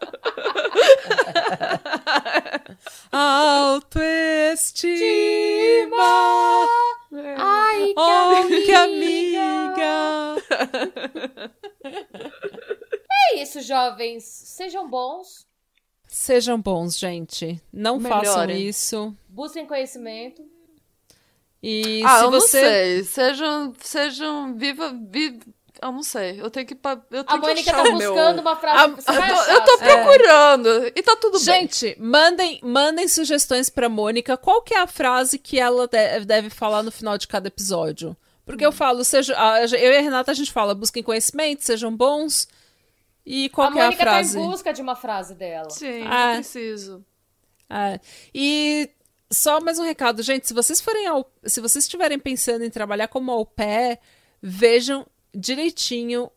[3.70, 4.96] Autoestima.
[7.38, 8.62] Ai, que oh, amiga.
[8.64, 10.36] Que amiga.
[13.32, 14.24] É isso, jovens.
[14.24, 15.46] Sejam bons.
[16.08, 17.62] Sejam bons, gente.
[17.72, 18.24] Não Melhorem.
[18.24, 19.16] façam isso.
[19.28, 20.42] Busquem conhecimento.
[21.62, 22.62] E ah, se eu você...
[22.62, 23.04] não sei.
[23.04, 25.40] Sejam, sejam, viva, viva
[25.82, 26.40] eu não sei.
[26.40, 26.74] Eu tenho que.
[26.74, 28.42] Eu tenho a Mônica tá buscando meu...
[28.42, 28.94] uma frase.
[29.06, 30.68] A, eu, tô, eu tô procurando.
[30.86, 30.92] É.
[30.94, 31.92] E tá tudo Gente, bem.
[31.92, 34.36] Gente, mandem, mandem sugestões pra Mônica.
[34.36, 38.16] Qual que é a frase que ela deve, falar no final de cada episódio?
[38.44, 38.68] Porque hum.
[38.68, 39.34] eu falo, seja,
[39.78, 42.46] eu e a Renata, a gente fala, busquem conhecimento, sejam bons.
[43.24, 44.34] E qual a que é a frase?
[44.34, 45.70] tá em busca de uma frase dela.
[45.70, 46.34] Sim, é.
[46.34, 47.04] preciso.
[47.70, 48.00] É.
[48.34, 48.90] E
[49.32, 50.48] só mais um recado, gente.
[50.48, 53.98] Se vocês forem ao, se vocês estiverem pensando em trabalhar como au pair,
[54.42, 56.30] vejam direitinho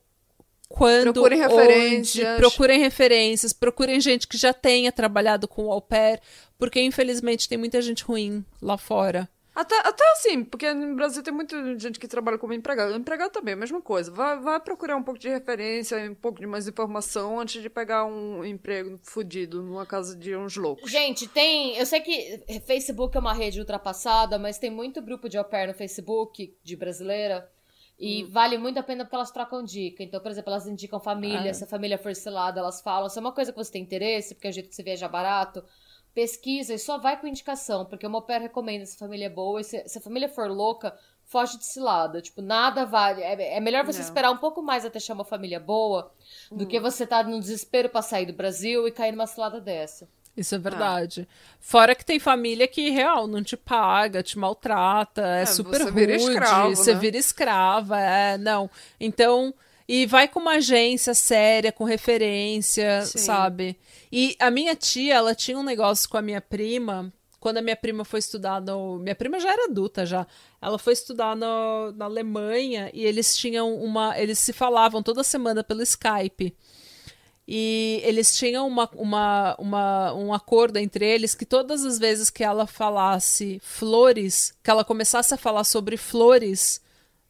[0.69, 2.37] quando, Procurem onde, referências.
[2.37, 6.19] procurem referências, procurem gente que já tenha trabalhado com au pair,
[6.57, 9.29] porque infelizmente tem muita gente ruim lá fora.
[9.55, 12.95] Até, até assim, porque no Brasil tem muita gente que trabalha como empregado.
[12.95, 14.11] Empregado também, a mesma coisa.
[14.11, 18.05] Vai, vai procurar um pouco de referência, um pouco de mais informação antes de pegar
[18.05, 20.89] um emprego fudido numa casa de uns loucos.
[20.89, 21.77] Gente, tem.
[21.77, 25.67] Eu sei que Facebook é uma rede ultrapassada, mas tem muito grupo de au pair
[25.67, 27.47] no Facebook de brasileira.
[27.99, 30.03] E vale muito a pena porque elas trocam dica.
[30.03, 31.51] Então, por exemplo, elas indicam família.
[31.51, 31.53] Ah.
[31.53, 33.07] Se a família for selada, elas falam.
[33.07, 35.07] Se é uma coisa que você tem interesse, porque é o jeito que você viaja
[35.07, 35.63] barato,
[36.13, 37.85] pesquisa e só vai com indicação.
[37.85, 39.61] Porque o pair recomenda se a família é boa.
[39.61, 40.95] E se, se a família for louca,
[41.25, 42.21] foge de cilada.
[42.21, 43.21] Tipo, nada vale.
[43.21, 44.05] É, é melhor você Não.
[44.05, 46.11] esperar um pouco mais até achar uma família boa
[46.51, 50.07] do que você tá no desespero pra sair do Brasil e cair numa cilada dessa.
[50.35, 51.27] Isso é verdade.
[51.59, 55.83] Fora que tem família que, real, não te paga, te maltrata, é, É, super você
[55.83, 56.99] rude, vira escravo, você né?
[56.99, 58.67] vira escrava, é, não.
[58.99, 59.53] Então,
[59.87, 63.17] e vai com uma agência séria, com referência, Sim.
[63.17, 63.77] sabe?
[64.11, 67.75] E a minha tia, ela tinha um negócio com a minha prima, quando a minha
[67.75, 68.99] prima foi estudar no...
[68.99, 70.25] Minha prima já era adulta, já.
[70.61, 74.17] Ela foi estudar no, na Alemanha e eles tinham uma...
[74.17, 76.55] Eles se falavam toda semana pelo Skype.
[77.45, 82.45] E eles tinham uma, uma, uma, um acordo entre eles que todas as vezes que
[82.45, 86.81] ela falasse flores, que ela começasse a falar sobre flores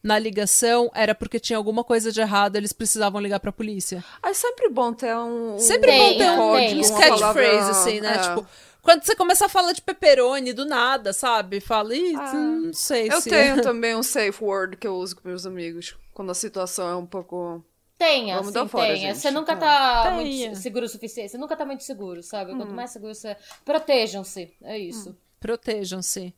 [0.04, 4.04] na ligação, era porque tinha alguma coisa de errado, eles precisavam ligar pra polícia.
[4.22, 5.58] Ah, é sempre bom ter um.
[5.58, 8.14] Sempre Tem, bom ter um, um catchphrase, assim, né?
[8.16, 8.18] é.
[8.18, 8.46] Tipo,
[8.82, 11.58] quando você começa a falar de pepperoni do nada, sabe?
[11.58, 12.34] Fala, ih, Ah.
[12.34, 13.30] não sei Eu se...
[13.30, 15.96] tenho também um safe word que eu uso com meus amigos.
[16.12, 17.64] Quando a situação é um pouco.
[17.96, 18.96] Tenha, Vamos sim, dar fora, tenha.
[18.98, 19.18] gente.
[19.20, 19.56] Você nunca É.
[19.56, 20.14] tá Tenha.
[20.50, 21.30] muito seguro o suficiente.
[21.30, 22.50] Você nunca tá muito seguro, sabe?
[22.54, 22.74] Quanto Hum.
[22.74, 23.36] mais seguro você é.
[23.64, 24.52] Protejam-se.
[24.62, 25.16] É isso.
[25.40, 26.34] Protejam-se.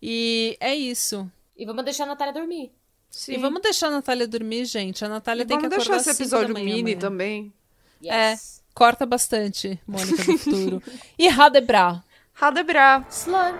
[0.00, 1.28] E é isso.
[1.56, 2.72] E vamos deixar a Natália dormir.
[3.10, 3.32] Sim.
[3.34, 5.04] E vamos deixar a Natália dormir, gente.
[5.04, 6.98] A Natália E tem que vamos acordar deixar esse episódio manhã mini amanhã.
[6.98, 7.52] também.
[8.02, 8.62] Yes.
[8.72, 10.82] Corta bastante, Mônica do Futuro.
[11.18, 12.02] e Radebra.
[12.32, 13.04] Radebra.
[13.10, 13.58] Slime.